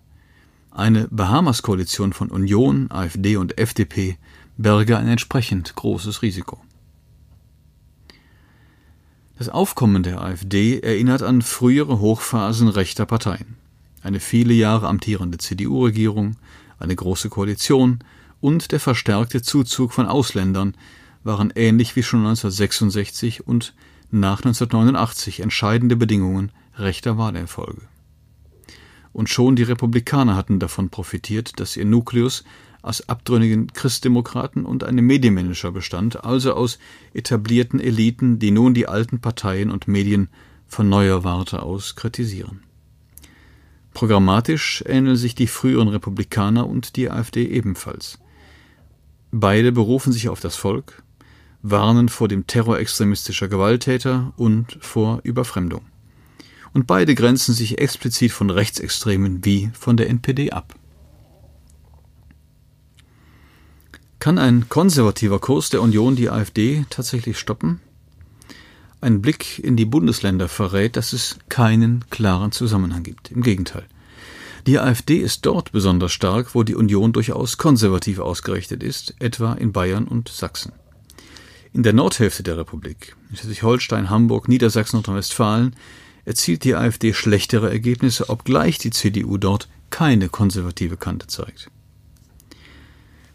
Eine 0.70 1.08
Bahamas-Koalition 1.10 2.12
von 2.12 2.30
Union, 2.30 2.92
AfD 2.92 3.38
und 3.38 3.58
FDP 3.58 4.18
berge 4.56 4.96
ein 4.96 5.08
entsprechend 5.08 5.74
großes 5.74 6.22
Risiko. 6.22 6.60
Das 9.38 9.48
Aufkommen 9.48 10.02
der 10.02 10.20
AfD 10.20 10.80
erinnert 10.80 11.22
an 11.22 11.42
frühere 11.42 12.00
Hochphasen 12.00 12.66
rechter 12.66 13.06
Parteien. 13.06 13.54
Eine 14.02 14.18
viele 14.18 14.52
Jahre 14.52 14.88
amtierende 14.88 15.38
CDU-Regierung, 15.38 16.34
eine 16.80 16.96
große 16.96 17.28
Koalition 17.28 18.00
und 18.40 18.72
der 18.72 18.80
verstärkte 18.80 19.40
Zuzug 19.40 19.92
von 19.92 20.06
Ausländern 20.06 20.74
waren 21.22 21.52
ähnlich 21.54 21.94
wie 21.94 22.02
schon 22.02 22.20
1966 22.26 23.46
und 23.46 23.74
nach 24.10 24.38
1989 24.38 25.38
entscheidende 25.38 25.94
Bedingungen 25.94 26.50
rechter 26.76 27.16
Wahlerfolge. 27.16 27.82
Und 29.12 29.28
schon 29.28 29.54
die 29.54 29.62
Republikaner 29.62 30.34
hatten 30.34 30.58
davon 30.58 30.90
profitiert, 30.90 31.60
dass 31.60 31.76
ihr 31.76 31.84
Nukleus 31.84 32.42
aus 32.82 33.08
abtrünnigen 33.08 33.72
Christdemokraten 33.72 34.64
und 34.64 34.84
einem 34.84 35.06
Medienmanager 35.06 35.72
bestand, 35.72 36.24
also 36.24 36.54
aus 36.54 36.78
etablierten 37.12 37.80
Eliten, 37.80 38.38
die 38.38 38.50
nun 38.50 38.74
die 38.74 38.88
alten 38.88 39.20
Parteien 39.20 39.70
und 39.70 39.88
Medien 39.88 40.28
von 40.66 40.88
neuer 40.88 41.24
Warte 41.24 41.62
aus 41.62 41.96
kritisieren. 41.96 42.60
Programmatisch 43.94 44.84
ähneln 44.86 45.16
sich 45.16 45.34
die 45.34 45.48
früheren 45.48 45.88
Republikaner 45.88 46.68
und 46.68 46.94
die 46.96 47.10
AfD 47.10 47.46
ebenfalls. 47.46 48.18
Beide 49.32 49.72
berufen 49.72 50.12
sich 50.12 50.28
auf 50.28 50.40
das 50.40 50.54
Volk, 50.54 51.02
warnen 51.62 52.08
vor 52.08 52.28
dem 52.28 52.46
Terror 52.46 52.78
extremistischer 52.78 53.48
Gewalttäter 53.48 54.32
und 54.36 54.78
vor 54.80 55.20
Überfremdung. 55.24 55.82
Und 56.72 56.86
beide 56.86 57.14
grenzen 57.14 57.54
sich 57.54 57.78
explizit 57.78 58.30
von 58.30 58.50
Rechtsextremen 58.50 59.44
wie 59.44 59.70
von 59.72 59.96
der 59.96 60.08
NPD 60.08 60.52
ab. 60.52 60.77
Kann 64.20 64.38
ein 64.38 64.68
konservativer 64.68 65.38
Kurs 65.38 65.70
der 65.70 65.80
Union 65.80 66.16
die 66.16 66.28
AfD 66.28 66.84
tatsächlich 66.90 67.38
stoppen? 67.38 67.80
Ein 69.00 69.22
Blick 69.22 69.60
in 69.60 69.76
die 69.76 69.84
Bundesländer 69.84 70.48
verrät, 70.48 70.96
dass 70.96 71.12
es 71.12 71.38
keinen 71.48 72.04
klaren 72.10 72.50
Zusammenhang 72.50 73.04
gibt. 73.04 73.30
Im 73.30 73.42
Gegenteil. 73.42 73.84
Die 74.66 74.80
AfD 74.80 75.18
ist 75.18 75.46
dort 75.46 75.70
besonders 75.70 76.10
stark, 76.10 76.56
wo 76.56 76.64
die 76.64 76.74
Union 76.74 77.12
durchaus 77.12 77.58
konservativ 77.58 78.18
ausgerichtet 78.18 78.82
ist, 78.82 79.14
etwa 79.20 79.52
in 79.54 79.70
Bayern 79.72 80.08
und 80.08 80.28
Sachsen. 80.28 80.72
In 81.72 81.84
der 81.84 81.92
Nordhälfte 81.92 82.42
der 82.42 82.58
Republik, 82.58 83.14
Schleswig-Holstein, 83.32 84.10
Hamburg, 84.10 84.48
Niedersachsen 84.48 84.96
und 84.96 85.06
Nordrhein-Westfalen, 85.06 85.76
erzielt 86.24 86.64
die 86.64 86.74
AfD 86.74 87.14
schlechtere 87.14 87.70
Ergebnisse, 87.70 88.28
obgleich 88.28 88.78
die 88.78 88.90
CDU 88.90 89.38
dort 89.38 89.68
keine 89.90 90.28
konservative 90.28 90.96
Kante 90.96 91.28
zeigt. 91.28 91.70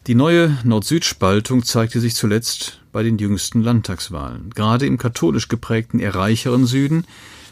Die 0.06 0.16
neue 0.16 0.58
Nord-Süd-Spaltung 0.66 1.64
zeigte 1.64 2.02
sich 2.02 2.16
zuletzt 2.16 2.82
bei 2.92 3.04
den 3.04 3.18
jüngsten 3.18 3.62
Landtagswahlen. 3.62 4.50
Gerade 4.50 4.86
im 4.86 4.98
katholisch 4.98 5.48
geprägten, 5.48 6.02
eher 6.02 6.14
reicheren 6.14 6.66
Süden 6.66 7.06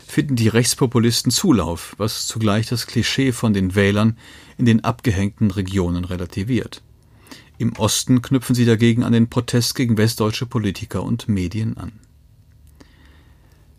finden 0.05 0.35
die 0.35 0.49
Rechtspopulisten 0.49 1.31
Zulauf, 1.31 1.95
was 1.97 2.27
zugleich 2.27 2.67
das 2.67 2.87
Klischee 2.87 3.31
von 3.31 3.53
den 3.53 3.73
Wählern 3.73 4.17
in 4.57 4.65
den 4.65 4.83
abgehängten 4.83 5.49
Regionen 5.49 6.03
relativiert. 6.03 6.81
Im 7.57 7.71
Osten 7.77 8.21
knüpfen 8.21 8.53
sie 8.53 8.65
dagegen 8.65 9.05
an 9.05 9.13
den 9.13 9.29
Protest 9.29 9.73
gegen 9.75 9.97
westdeutsche 9.97 10.45
Politiker 10.45 11.03
und 11.03 11.29
Medien 11.29 11.77
an. 11.77 11.93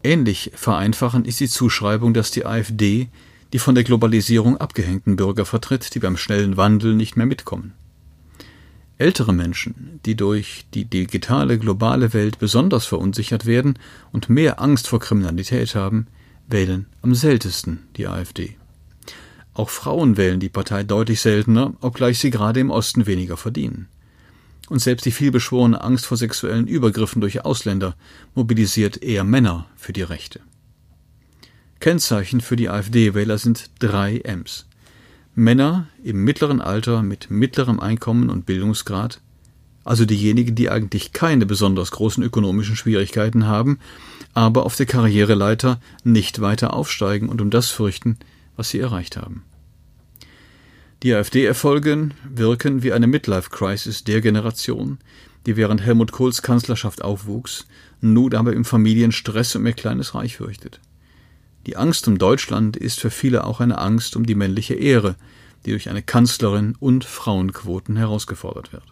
Ähnlich 0.03 0.51
vereinfachend 0.55 1.27
ist 1.27 1.41
die 1.41 1.49
Zuschreibung, 1.49 2.15
dass 2.15 2.31
die 2.31 2.47
AfD 2.47 3.11
die 3.53 3.59
von 3.59 3.75
der 3.75 3.85
Globalisierung 3.85 4.57
abgehängten 4.57 5.17
Bürger 5.17 5.45
vertritt, 5.45 5.95
die 5.95 5.99
beim 5.99 6.17
schnellen 6.17 6.57
Wandel 6.57 6.95
nicht 6.95 7.19
mehr 7.19 7.27
mitkommen. 7.27 7.75
Ältere 9.03 9.33
Menschen, 9.33 9.99
die 10.07 10.15
durch 10.15 10.65
die 10.75 10.85
digitale 10.85 11.59
globale 11.59 12.13
Welt 12.13 12.39
besonders 12.39 12.87
verunsichert 12.87 13.47
werden 13.47 13.77
und 14.13 14.29
mehr 14.29 14.61
Angst 14.61 14.87
vor 14.87 15.01
Kriminalität 15.01 15.75
haben, 15.75 16.07
wählen 16.47 16.87
am 17.03 17.13
seltensten 17.13 17.81
die 17.97 18.07
AfD. 18.07 18.55
Auch 19.55 19.71
Frauen 19.71 20.17
wählen 20.17 20.39
die 20.39 20.49
Partei 20.49 20.85
deutlich 20.85 21.21
seltener, 21.21 21.75
obgleich 21.81 22.21
sie 22.21 22.31
gerade 22.31 22.61
im 22.61 22.71
Osten 22.71 23.07
weniger 23.07 23.37
verdienen. 23.37 23.89
Und 24.69 24.79
selbst 24.79 25.05
die 25.05 25.11
vielbeschworene 25.11 25.81
Angst 25.81 26.07
vor 26.07 26.17
sexuellen 26.17 26.69
Übergriffen 26.69 27.21
durch 27.21 27.45
Ausländer 27.45 27.97
mobilisiert 28.37 29.03
eher 29.03 29.25
Männer 29.25 29.67
für 29.75 29.93
die 29.93 30.03
Rechte. 30.03 30.39
Kennzeichen 31.81 32.41
für 32.41 32.55
die 32.55 32.69
AfD-Wähler 32.69 33.39
sind 33.39 33.69
drei 33.81 34.19
Ms. 34.19 34.67
Männer 35.35 35.89
im 36.05 36.25
mittleren 36.25 36.61
Alter 36.61 37.03
mit 37.03 37.31
mittlerem 37.31 37.81
Einkommen 37.81 38.29
und 38.29 38.45
Bildungsgrad, 38.45 39.21
also 39.83 40.05
diejenigen, 40.05 40.55
die 40.55 40.69
eigentlich 40.69 41.13
keine 41.13 41.47
besonders 41.47 41.91
großen 41.91 42.23
ökonomischen 42.23 42.77
Schwierigkeiten 42.77 43.47
haben, 43.47 43.79
aber 44.35 44.67
auf 44.67 44.77
der 44.77 44.87
Karriereleiter 44.87 45.81
nicht 46.05 46.41
weiter 46.41 46.75
aufsteigen 46.75 47.29
und 47.29 47.41
um 47.41 47.51
das 47.51 47.71
fürchten, 47.71 48.19
was 48.57 48.71
sie 48.71 48.81
erreicht 48.81 49.17
haben. 49.17 49.43
Die 51.03 51.15
AfD-Erfolge 51.15 52.11
wirken 52.29 52.83
wie 52.83 52.93
eine 52.93 53.07
Midlife-Crisis 53.07 54.05
der 54.05 54.21
Generation, 54.21 54.99
die 55.47 55.57
während 55.57 55.81
Helmut 55.81 56.13
Kohls 56.13 56.43
Kanzlerschaft 56.43 57.03
aufwuchs, 57.03 57.67
nun 58.01 58.35
aber 58.35 58.53
im 58.53 58.65
Familienstress 58.65 59.57
um 59.57 59.67
ihr 59.67 59.73
kleines 59.73 60.15
Reich 60.15 60.37
fürchtet. 60.37 60.79
Die 61.67 61.77
Angst 61.77 62.09
um 62.09 62.19
Deutschland 62.19 62.77
ist 62.77 63.01
für 63.01 63.11
viele 63.11 63.45
auch 63.45 63.61
eine 63.61 63.79
Angst 63.79 64.17
um 64.17 64.27
die 64.27 64.35
männliche 64.35 64.75
Ehre, 64.75 65.17
die 65.65 65.71
durch 65.71 65.89
eine 65.89 66.03
Kanzlerin 66.03 66.77
und 66.81 67.05
Frauenquoten 67.05 67.97
herausgefordert 67.97 68.73
wird. 68.73 68.85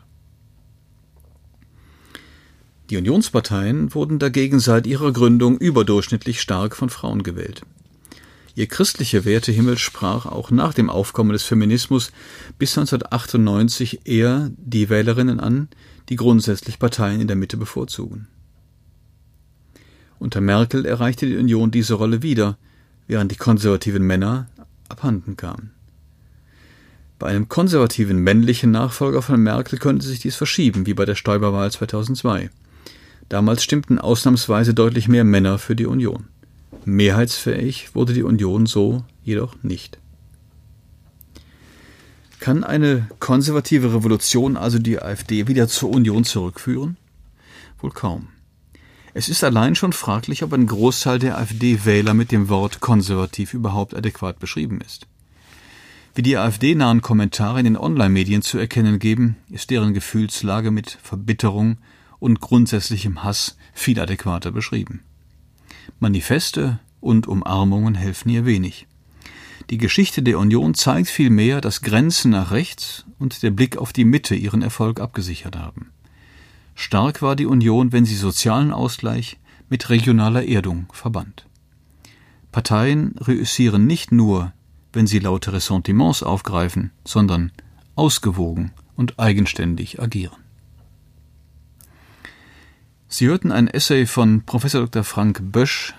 Die 2.90 2.96
Unionsparteien 2.96 3.94
wurden 3.94 4.18
dagegen 4.18 4.59
seit 4.59 4.87
ihrer 4.87 5.12
Gründung 5.12 5.59
überdurchschnittlich 5.59 6.40
stark 6.40 6.76
von 6.76 6.90
Frauen 6.90 7.22
gewählt. 7.22 7.62
Ihr 8.56 8.66
christlicher 8.66 9.24
Wertehimmel 9.24 9.78
sprach 9.78 10.26
auch 10.26 10.50
nach 10.50 10.74
dem 10.74 10.90
Aufkommen 10.90 11.33
des 11.33 11.44
Feminismus 11.44 12.11
bis 12.59 12.76
1998 12.76 14.06
eher 14.06 14.50
die 14.56 14.88
Wählerinnen 14.88 15.38
an, 15.38 15.68
die 16.09 16.16
grundsätzlich 16.16 16.80
Parteien 16.80 17.20
in 17.20 17.28
der 17.28 17.37
Mitte 17.37 17.56
bevorzugen. 17.56 18.26
Unter 20.20 20.42
Merkel 20.42 20.85
erreichte 20.85 21.26
die 21.26 21.38
Union 21.38 21.70
diese 21.70 21.94
Rolle 21.94 22.22
wieder, 22.22 22.59
während 23.09 23.33
die 23.33 23.37
konservativen 23.37 24.06
Männer 24.06 24.48
abhanden 24.90 25.37
kamen. 25.37 25.70
Bei 27.18 27.28
einem 27.28 27.48
konservativen 27.48 28.18
männlichen 28.18 28.70
Nachfolger 28.70 29.22
von 29.22 29.42
Merkel 29.42 29.78
könnte 29.78 30.06
sich 30.06 30.20
dies 30.20 30.37
verschieben, 30.37 30.87
wie 30.87 30.94
bei 30.94 31.06
der 31.06 31.14
Stoiberwahl 31.14 31.72
2002. 31.72 32.50
Damals 33.30 33.64
stimmten 33.64 33.98
ausnahmsweise 33.98 34.74
deutlich 34.74 35.09
mehr 35.09 35.24
Männer 35.24 35.59
für 35.59 35.74
die 35.74 35.87
Union. 35.87 36.26
Mehrheitsfähig 36.85 37.94
wurde 37.94 38.12
die 38.12 38.22
Union 38.22 38.66
so 38.66 39.04
jedoch 39.24 39.54
nicht. 39.62 39.98
Kann 42.40 42.62
eine 42.62 43.09
konservative 43.20 43.94
Revolution 43.94 44.59
also 44.59 44.78
die 44.78 45.00
AfD 45.00 45.46
wieder 45.46 45.66
zur 45.68 45.90
Union 45.90 46.24
zurückführen? 46.24 46.98
Wohl 47.80 47.90
kaum. 47.90 48.28
Es 49.12 49.29
ist 49.29 49.42
allein 49.42 49.75
schon 49.75 49.92
fraglich, 49.92 50.42
ob 50.44 50.53
ein 50.53 50.66
Großteil 50.66 51.18
der 51.18 51.38
AfD-Wähler 51.38 52.14
mit 52.14 52.31
dem 52.31 52.49
Wort 52.49 52.81
konservativ 52.81 53.55
überhaupt 53.55 53.94
adäquat 53.94 54.38
beschrieben 54.38 54.81
ist. 54.81 55.07
Wie 56.14 56.23
die 56.23 56.37
AfD-nahen 56.37 57.03
Kommentare 57.03 57.61
in 57.61 57.64
den 57.64 57.77
Online-Medien 57.77 58.42
zu 58.42 58.59
erkennen 58.59 58.99
geben, 58.99 59.37
ist 59.49 59.70
deren 59.70 59.94
Gefühlslage 59.94 60.70
mit 60.70 60.99
Verbitterung 61.03 61.79
und 62.18 62.40
grundsätzlichem 62.40 63.25
Hass 63.25 63.57
viel 63.73 63.99
adäquater 63.99 64.53
beschrieben. 64.53 65.03
Manifeste 65.99 66.79
und 67.01 67.27
Umarmungen 67.27 67.94
helfen 67.94 68.29
ihr 68.29 68.44
wenig. 68.44 68.87
Die 69.70 69.79
Geschichte 69.79 70.23
der 70.23 70.38
Union 70.38 70.75
zeigt 70.75 71.09
vielmehr, 71.09 71.61
dass 71.61 71.83
Grenzen 71.83 72.33
nach 72.33 72.51
rechts 72.51 73.05
und 73.18 73.42
der 73.42 73.51
Blick 73.51 73.77
auf 73.77 73.92
die 73.92 74.05
Mitte 74.05 74.35
ihren 74.35 74.62
Erfolg 74.62 75.01
abgesichert 75.01 75.57
haben. 75.57 75.92
Stark 76.83 77.21
war 77.21 77.37
die 77.37 77.45
Union, 77.45 77.93
wenn 77.93 78.07
sie 78.07 78.16
sozialen 78.16 78.73
Ausgleich 78.73 79.38
mit 79.69 79.90
regionaler 79.90 80.49
Erdung 80.49 80.87
verband. 80.95 81.45
Parteien 82.53 83.16
reüssieren 83.19 83.87
nicht 83.87 84.12
nur, 84.12 84.55
wenn 84.95 85.07
sie 85.07 85.19
laute 85.19 85.53
Ressentiments 85.53 86.23
aufgreifen, 86.23 86.90
sondern 87.05 87.53
ausgewogen 87.97 88.73
und 88.97 89.19
eigenständig 89.19 90.01
agieren. 90.01 90.38
Sie 93.09 93.27
hörten 93.27 93.53
ein 93.53 93.69
Essay 93.69 94.07
von 94.07 94.47
Prof. 94.47 94.64
Dr. 94.73 95.05
Frank 95.05 95.53
Bösch. 95.53 95.93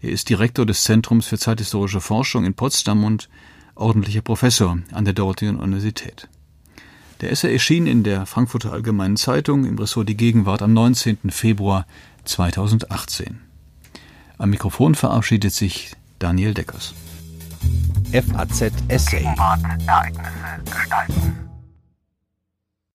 Er 0.00 0.10
ist 0.10 0.28
Direktor 0.28 0.64
des 0.64 0.84
Zentrums 0.84 1.26
für 1.26 1.38
zeithistorische 1.38 2.00
Forschung 2.00 2.44
in 2.44 2.54
Potsdam 2.54 3.02
und 3.02 3.28
ordentlicher 3.74 4.22
Professor 4.22 4.78
an 4.92 5.04
der 5.04 5.14
dortigen 5.14 5.58
Universität. 5.58 6.28
Der 7.24 7.32
Essay 7.32 7.54
erschien 7.54 7.86
in 7.86 8.02
der 8.02 8.26
Frankfurter 8.26 8.74
Allgemeinen 8.74 9.16
Zeitung 9.16 9.64
im 9.64 9.78
Ressort 9.78 10.10
Die 10.10 10.14
Gegenwart 10.14 10.60
am 10.60 10.74
19. 10.74 11.30
Februar 11.30 11.86
2018. 12.26 13.40
Am 14.36 14.50
Mikrofon 14.50 14.94
verabschiedet 14.94 15.54
sich 15.54 15.92
Daniel 16.18 16.52
Deckers. 16.52 16.92
FAZ 18.12 18.74
Essay. 18.88 19.20
Gegenwart, 19.20 19.60
Ereignisse 19.86 20.30
gestalten. 20.70 21.53